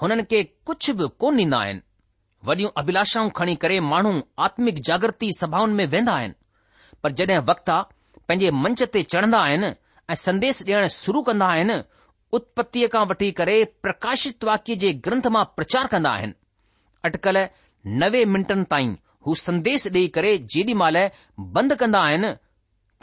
हुननि 0.00 0.22
खे 0.30 0.42
कुझु 0.68 0.92
बि 1.00 1.06
कोन 1.24 1.36
ॾींदा 1.40 1.58
आहिनि 1.64 1.80
वॾियूं 2.48 2.70
अभिलाषाऊं 2.80 3.30
खणी 3.38 3.54
करे 3.64 3.78
माण्हू 3.90 4.12
आत्मिक 4.46 4.80
जागति 4.88 5.28
सभाउनि 5.40 5.74
में 5.80 5.86
वेहंदा 5.92 6.14
आहिनि 6.20 6.34
पर 7.02 7.12
जड॒हिं 7.20 7.38
वक्ता 7.50 7.76
पंहिंजे 8.28 8.50
मंच 8.64 8.82
ते 8.96 9.02
चढ़ंदा 9.12 9.38
आहिनि 9.48 9.68
ऐं 10.10 10.14
संदेश 10.26 10.62
ॾियण 10.68 10.86
शुरू 10.96 11.22
कंदा 11.28 11.46
आहिनि 11.56 11.76
उत्पत्ति 12.38 12.86
खां 12.94 13.04
वठी 13.12 13.30
करे 13.40 13.56
प्रकाशित 13.86 14.44
वाक्य 14.48 14.76
जे 14.84 14.92
ग्रंथ 15.06 15.26
मां 15.34 15.44
प्रचार 15.58 15.86
कंदा 15.92 16.12
आहिनि 16.18 16.34
अटिकल 17.08 17.38
नवे 18.02 18.24
मिंटनि 18.38 18.64
ताईं 18.72 18.94
हू 19.26 19.34
संदेश 19.46 19.86
ॾेई 19.96 20.08
करे 20.18 20.32
जेॾी 20.56 20.74
महिल 20.82 20.98
बंदि 21.58 21.76
कंदा 21.84 22.02
आहिनि 22.08 22.32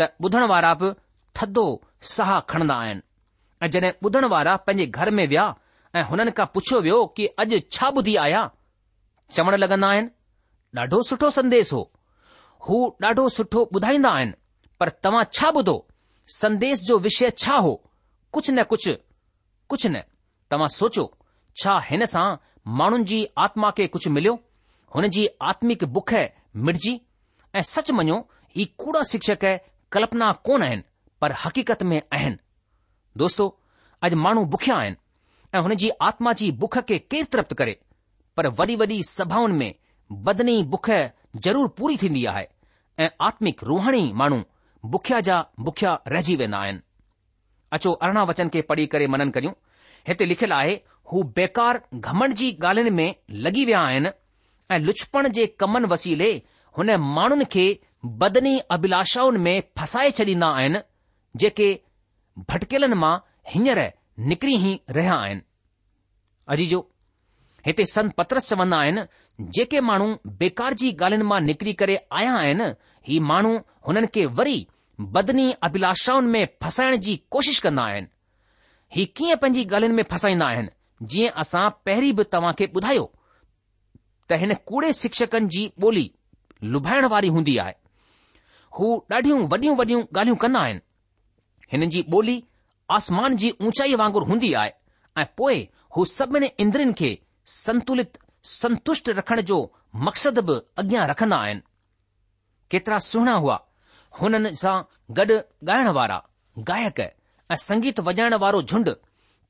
त 0.01 0.09
ॿुधण 0.27 0.45
वारा 0.53 0.73
बि 0.83 0.91
थधो 1.39 1.65
साह 2.15 2.37
खणंदा 2.53 2.77
आहिनि 2.85 3.01
ऐं 3.63 3.67
जॾहिं 3.71 3.91
ॿुधण 4.05 4.25
वारा 4.33 4.55
पंहिंजे 4.67 4.85
घर 4.91 5.09
में 5.15 5.25
विया 5.31 5.43
ऐं 5.95 6.03
हुननि 6.09 6.31
खां 6.37 6.45
पुछियो 6.53 6.79
वियो 6.85 7.05
कि 7.17 7.25
अॼु 7.41 7.59
छा 7.75 7.87
ॿुधी 7.97 8.15
आया 8.25 8.41
चवण 9.35 9.55
लग॒न्दा 9.63 9.87
आहिनि 9.95 10.09
ॾाढो 10.79 11.01
सुठो 11.09 11.29
संदेस 11.37 11.71
हो 11.73 11.81
हू 12.67 12.77
ॾाढो 13.05 13.27
सुठो 13.37 13.63
ॿुधाईंदा 13.77 14.09
आहिनि 14.19 14.33
पर 14.79 14.89
तव्हां 15.03 15.23
छा 15.39 15.51
ॿुधो 15.59 15.75
संदेस 16.41 16.83
जो 16.87 16.97
विषय 17.07 17.29
छा 17.43 17.55
हो 17.67 17.73
कुझु 18.33 18.53
न 18.53 18.63
कुझु 18.73 18.93
कुझु 19.69 19.89
न 19.89 20.01
तव्हां 20.51 20.69
सोचो 20.79 21.05
छा 21.63 21.79
हिन 21.89 22.05
सां 22.15 22.25
माण्हुनि 22.79 23.03
जी 23.11 23.25
आत्मा 23.47 23.71
खे 23.77 23.87
कुझु 23.97 24.09
मिलियो 24.17 24.33
हुन 24.95 25.07
जी 25.15 25.27
आत्मिक 25.51 25.83
बुख 25.97 26.13
मिर्जी 26.69 26.99
ऐं 27.55 27.61
सच 27.75 27.91
मञो 27.99 28.17
ही 28.57 28.65
कूड़ा 28.83 29.01
शिक्षक 29.11 29.43
कल्पना 29.93 30.31
कोन 30.49 30.63
आहिनि 30.63 30.83
पर 31.21 31.33
हकीत 31.43 31.83
में 31.91 32.01
आहिनि 32.13 32.37
दोस्तो 33.17 33.45
अॼु 34.07 34.15
माण्हू 34.23 34.43
बुखिया 34.51 34.75
आहिनि 34.81 34.95
ऐं 35.55 35.59
हुन 35.63 35.75
जी 35.81 35.89
आत्मा 36.09 36.31
जी 36.41 36.49
बुख 36.61 36.77
खे 36.89 36.97
केरु 37.13 37.25
तृप्त 37.33 37.53
करे 37.61 37.73
पर 38.37 38.47
वॾी 38.59 38.75
वॾी 38.81 39.01
सभाउनि 39.07 39.57
में 39.61 39.75
बदनी 40.27 40.53
बुख 40.75 40.89
ज़रूर 41.47 41.67
पूरी 41.79 41.97
थींदी 42.03 42.23
आहे 42.33 42.45
ऐं 43.05 43.09
आत्मिक 43.29 43.63
रूहाणी 43.71 44.05
माण्हू 44.21 44.39
बुखिया 44.93 45.19
जा 45.29 45.41
बुखिया 45.69 45.97
रहिजी 46.13 46.35
वेंदा 46.41 46.57
आहिनि 46.59 46.79
अचो 47.77 47.91
अरिड़हं 48.05 48.25
वचन 48.29 48.49
खे 48.53 48.61
पढ़ी 48.69 48.85
करे 48.93 49.07
मनन 49.15 49.29
करियूं 49.35 49.53
हिते 50.07 50.25
लिखियलु 50.25 50.55
आहे 50.55 50.73
हू 51.11 51.23
बेकार 51.39 51.81
घमण 51.95 52.33
जी 52.41 52.51
ॻाल्हियुनि 52.63 52.89
में 52.95 53.15
लॻी 53.47 53.65
विया 53.69 53.79
आहिनि 53.91 54.09
ऐं 54.75 54.79
लुछपण 54.87 55.31
जे 55.39 55.45
कमनि 55.63 55.87
वसीले 55.95 56.31
हुन 56.77 56.95
माण्हुनि 57.15 57.45
खे 57.55 57.67
बदनी 58.23 58.57
अभिलाषाउनि 58.77 59.39
में 59.47 59.61
फसाए 59.77 60.11
छॾींदा 60.21 60.51
आहिनि 60.61 60.81
जेके 61.45 61.69
भटकेलनि 62.49 62.95
मां 62.95 63.17
हींअर 63.51 63.79
निकिरी 64.31 64.55
ई 64.69 64.79
रहिया 64.95 65.13
आहिनि 65.15 65.41
अजी 66.53 66.65
जो 66.67 66.79
हिते 67.65 67.85
संत 67.85 68.13
पत्रस 68.17 68.49
चवंदा 68.49 68.77
आहिनि 68.81 69.05
जेके 69.55 69.79
माण्हू 69.89 70.07
बेकार 70.39 70.73
जी 70.81 70.91
ॻाल्हियुनि 70.91 71.27
मां 71.31 71.41
निकिरी 71.43 71.73
करे 71.81 71.95
आया 72.19 72.35
आहिनि 72.37 72.67
ही 73.07 73.19
माण्हू 73.31 73.55
हुननि 73.87 74.07
खे 74.15 74.25
वरी 74.39 74.57
बदनी 75.17 75.51
अभिलाषाउनि 75.67 76.27
में 76.31 76.47
फसाइण 76.63 76.95
जी 77.05 77.15
कोशिश 77.31 77.59
कंदा 77.65 77.83
आहिनि 77.89 78.07
ही 78.95 79.05
कीअं 79.17 79.37
पंहिंजी 79.41 79.63
ॻाल्हियुनि 79.65 79.95
में 79.97 80.03
फसाईंदा 80.11 80.47
आहिनि 80.47 80.69
जीअं 81.11 81.39
असां 81.41 81.69
पहिरीं 81.85 82.13
बि 82.17 82.23
तव्हां 82.33 82.53
खे 82.59 82.65
ॿुधायो 82.75 83.05
त 84.29 84.39
हिन 84.41 84.53
कूड़े 84.67 84.93
शिक्षकनि 85.03 85.47
जी 85.55 85.65
ॿोली 85.87 86.07
लुभाइण 86.73 87.05
वारी 87.15 87.27
हूंदी 87.37 87.57
आहे 87.65 87.73
हू 88.79 88.87
ॾाढियूं 89.13 89.39
वॾियूं 89.51 89.75
वॾियूं 89.77 90.01
ॻाल्हियूं 90.03 90.37
कंदा 90.45 90.59
आहिनि 90.67 90.79
हिन 91.71 91.89
जी 91.89 92.01
ॿोली 92.11 92.41
आसमान 92.91 93.35
जी 93.41 93.49
ऊचाई 93.67 93.93
वांगुर 94.01 94.23
हूंदी 94.29 94.53
आहे 94.61 94.71
ऐं 95.21 95.25
पोइ 95.37 95.59
हू 95.97 96.03
सभिनी 96.13 96.47
इंद्रियुनि 96.63 96.93
खे 97.01 97.11
संतुलित 97.57 98.17
संतुष्ट 98.53 99.09
रखण 99.19 99.41
जो 99.51 99.59
मक़सद 100.07 100.39
बि 100.49 100.53
अॻियां 100.81 101.07
रखंदा 101.09 101.37
आहिनि 101.45 101.61
केतिरा 102.71 102.97
सुहिणा 103.07 103.33
हुआ 103.43 103.57
हुननि 104.21 104.55
सां 104.63 104.75
गॾु 105.19 105.37
ॻाइण 105.73 105.87
वारा 105.99 106.17
गायक 106.69 106.99
ऐं 107.01 107.55
संगीत 107.67 107.99
वॼाइण 108.09 108.33
वारो 108.43 108.61
झुंड 108.69 108.89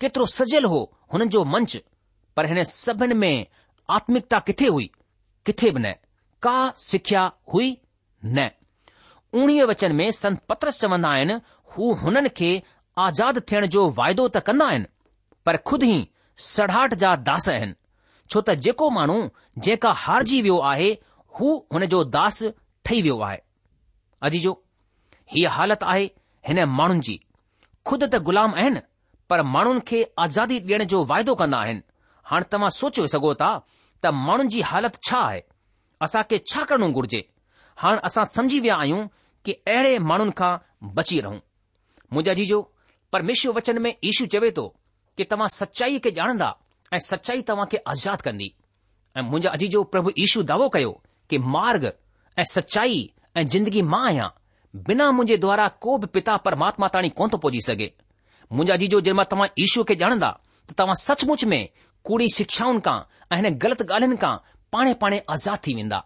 केतिरो 0.01 0.25
सजियल 0.37 0.65
हो 0.73 0.81
हुननि 1.13 1.25
जो 1.35 1.43
मंच 1.55 1.77
पर 2.35 2.45
हिन 2.53 2.63
सभिनि 2.73 3.13
में 3.23 3.35
आत्मिकता 3.97 4.39
किथे 4.49 4.67
हुई 4.75 4.89
किथे 5.45 5.71
बि 5.75 5.79
न 5.85 5.93
का 6.45 6.55
सिख्या 6.89 7.31
हुई 7.53 7.69
न 8.37 8.49
उणिवीह 9.41 9.65
वचन 9.69 9.95
में 9.95 10.09
संत 10.19 10.39
पत्रस 10.49 10.79
चवंदा 10.81 11.09
आहिनि 11.17 11.35
हू 11.77 11.91
हुननि 12.03 12.29
खे 12.37 12.49
आज़ाद 12.99 13.37
थियण 13.51 13.65
जो 13.73 13.83
वाइदो 13.97 14.27
त 14.35 14.39
कंदा 14.47 14.65
आहिनि 14.71 14.85
पर 15.45 15.57
खुद 15.69 15.83
ई 15.83 15.93
सड़ाहट 16.45 16.93
जा 17.03 17.15
दास 17.29 17.47
आहिनि 17.53 17.73
छो 18.31 18.41
त 18.41 18.55
जेको 18.65 18.89
माण्हू 18.97 19.17
जेका 19.67 19.91
हारजी 20.05 20.41
वियो 20.47 20.57
आहे 20.71 20.89
हू 21.39 21.53
हुन 21.75 21.85
जो 21.93 22.03
दास 22.15 22.41
ठही 22.87 23.01
वियो 23.07 23.19
आहे 23.27 23.37
अजी 24.29 24.39
जो 24.47 24.51
हीअ 25.35 25.51
हालत 25.59 25.83
आहे 25.93 26.03
हिन 26.47 26.63
माण्हुनि 26.79 27.05
जी 27.09 27.15
खुद 27.91 28.03
त 28.05 28.21
ग़ुलाम 28.29 28.55
आहिनि 28.63 28.81
पर 29.29 29.43
माण्हुनि 29.53 29.85
खे 29.91 30.01
आज़ादी 30.25 30.59
ॾियण 30.67 30.83
जो 30.95 31.03
वाइदो 31.13 31.35
कंदा 31.43 31.59
आहिनि 31.67 31.81
हाणे 32.31 32.49
तव्हां 32.55 32.69
सोचे 32.79 33.07
सघो 33.15 33.33
था 33.43 33.51
त 34.03 34.11
माण्हुनि 34.25 34.49
जी 34.57 34.61
हालति 34.73 35.03
छा 35.11 35.21
आहे 35.29 35.41
असां 36.07 36.23
खे 36.33 36.41
छा 36.51 36.63
करणो 36.73 36.91
घुर्जे 36.99 37.23
हाणे 37.85 38.03
असां 38.11 38.25
सम्झी 38.35 38.59
विया 38.67 38.75
आहियूं 38.85 39.07
कि 39.45 39.53
अहिड़े 39.75 39.97
माण्हुनि 40.11 40.31
खां 40.41 40.53
बची 40.99 41.19
रहूं 41.27 41.39
मुंहिंजा 42.13 42.33
जीजो 42.37 42.61
परमेश्वर 43.13 43.53
वचन 43.53 43.81
में 43.81 43.93
ईशू 44.03 44.25
चवे 44.33 44.49
थो 44.57 44.67
कि 45.17 45.23
तव्हां 45.33 45.47
सचाई 45.53 45.99
खे 46.05 46.09
ॼाणंदा 46.19 46.49
ऐं 46.93 46.99
सचाई 47.05 47.41
तव्हां 47.49 47.65
खे 47.71 47.77
आज़ादु 47.93 48.23
कंदी 48.25 48.47
ऐं 49.17 49.21
मुंहिंजा 49.27 49.49
अजीजो 49.57 49.83
प्रभु 49.95 50.11
ईशू 50.25 50.43
दावो 50.51 50.67
कयो 50.75 50.91
कि 51.29 51.37
मार्ग 51.55 51.85
ऐं 52.39 52.43
सचाई 52.51 52.97
ऐं 53.37 53.45
जिंदगी 53.53 53.81
मां 53.93 54.03
आहियां 54.09 54.27
बिना 54.89 55.09
मुंहिंजे 55.17 55.37
द्वारा 55.45 55.67
को 55.85 55.97
बि 56.01 56.07
पिता 56.17 56.35
परमात्मा 56.47 56.87
ताणी 56.95 57.09
कोन 57.21 57.29
थो 57.33 57.37
पहुची 57.45 57.61
सघे 57.67 57.91
मुंहिंजा 58.51 58.75
जीजो 58.83 59.01
जंहिं 59.07 59.15
महिल 59.19 59.31
तव्हां 59.31 59.47
ईशू 59.67 59.83
खे 59.91 59.95
ॼाणंदा 60.03 60.31
त 60.69 60.77
तव्हां 60.81 60.95
सचमुच 61.05 61.45
में 61.53 61.61
कूड़ी 62.09 62.27
शिक्षाउनि 62.37 62.81
खां 62.89 62.97
ऐं 63.35 63.41
हिन 63.43 63.57
ग़लति 63.63 63.85
ॻाल्हियुनि 63.93 64.19
खां 64.25 64.35
पाणे 64.75 64.93
पाणे 65.03 65.21
आज़ादु 65.37 65.63
थी 65.67 65.75
वेंदा 65.81 66.03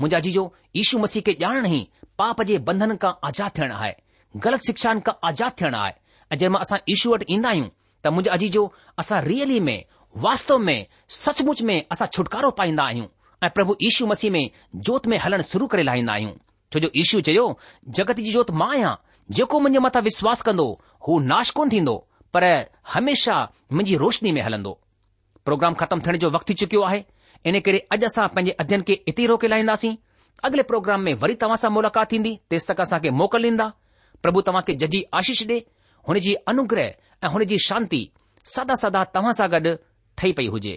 मुंहिंजा 0.00 0.20
जीजो 0.28 0.44
ईशू 0.82 0.98
मसीह 1.06 1.26
खे 1.30 1.36
ॼाणण 1.46 1.72
ई 1.72 1.80
पाप 2.22 2.42
जे 2.52 2.58
बंधन 2.70 2.96
खां 3.06 3.12
आज़ादु 3.30 3.52
थियणु 3.60 3.80
आहे 3.84 3.96
ग़लति 4.36 4.66
शिक्षानि 4.66 5.00
खां 5.06 5.12
आज़ादु 5.28 5.54
थियण 5.60 5.74
आहे 5.74 5.92
ऐं 6.32 6.36
जेॾीमहिल 6.38 6.60
असां 6.62 6.78
ईशू 6.92 7.10
वटि 7.12 7.26
ईंदा 7.34 7.48
आहियूं 7.48 7.68
त 8.02 8.06
मुंहिंजो 8.14 8.30
अजीजो 8.34 8.62
असां 8.98 9.20
रियली 9.22 9.58
में 9.66 9.84
वास्तव 10.26 10.58
में 10.66 10.86
सचमुच 11.22 11.62
में 11.68 11.76
असां 11.92 12.06
छुटकारो 12.14 12.50
पाईंदा 12.60 12.82
आहियूं 12.84 13.06
ऐं 13.46 13.50
प्रभु 13.54 13.74
ईशू 13.88 14.06
मसीह 14.06 14.30
में 14.30 14.50
जोत 14.88 15.06
में 15.10 15.16
हलण 15.24 15.42
शुरू 15.50 15.66
करे 15.72 15.82
लाहींदा 15.82 16.12
आहियूं 16.12 16.32
छो 16.72 16.78
जो 16.84 16.88
इशू 17.02 17.20
चयो 17.28 17.46
जगत 17.98 18.20
जी 18.26 18.32
जोत 18.32 18.50
मां 18.62 18.70
आहियां 18.74 18.94
जेको 19.38 19.60
मुंहिंजे 19.66 19.84
मथां 19.86 20.02
विश्वास 20.02 20.42
कंदो 20.48 20.66
हू 21.08 21.18
नाश 21.32 21.50
कोन 21.58 21.70
थींदो 21.74 21.96
पर 22.34 22.44
हमेशा 22.94 23.42
मुंहिंजी 23.72 23.96
रोशनी 24.04 24.32
में 24.36 24.40
हलंदो 24.42 24.78
प्रोग्राम 25.44 25.74
ख़तमु 25.82 26.02
थियण 26.06 26.18
जो 26.24 26.30
वक़्तु 26.30 26.52
थी 26.52 26.56
चुकियो 26.60 26.82
आहे 26.92 27.04
इन 27.46 27.60
करे 27.66 27.78
अॼु 27.92 28.06
असां 28.06 28.28
पंहिंजे 28.36 28.56
अध्यन 28.62 28.82
खे 28.88 29.02
इते 29.10 29.26
रोके 29.26 29.48
लाहींदासीं 29.52 29.94
अॻिले 30.44 30.62
प्रोग्राम 30.72 31.00
में 31.08 31.12
वरी 31.24 31.34
तव्हां 31.44 31.56
सां 31.64 31.70
मुलाक़ात 31.78 32.10
थींदी 32.12 32.38
तेसि 32.50 32.72
तक 32.72 32.80
असांखे 32.80 33.10
मोकल 33.22 33.44
ॾींदा 33.50 33.70
પ્રભુ 34.24 34.42
તમાકે 34.48 34.72
જજી 34.82 35.02
આશીષ 35.18 35.44
દે 35.50 35.56
હોનેજી 36.08 36.36
અનુગ્રહ 36.50 36.84
હોનેજી 37.34 37.60
શાંતિ 37.68 38.00
sada 38.54 38.74
sada 38.84 39.00
તમા 39.14 39.36
સાગડ 39.40 39.68
ઠહી 39.78 40.36
પઈ 40.38 40.50
હોજે 40.54 40.74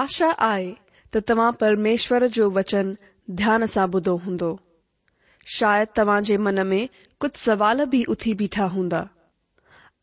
આશા 0.00 0.32
આય 0.50 1.00
તો 1.12 1.24
તમા 1.30 1.50
પરમેશ્વર 1.60 2.22
જો 2.38 2.50
વચન 2.58 2.88
ધ્યાન 3.42 3.70
સાબુદો 3.76 4.14
હોંદો 4.26 4.50
શાયદ 5.58 5.90
તમાજે 6.00 6.36
મન 6.44 6.62
મે 6.72 6.80
કુછ 7.22 7.36
સવાલ 7.46 7.78
ભી 7.92 8.06
ઉઠી 8.14 8.36
બેઠા 8.42 8.72
હોંદા 8.78 9.06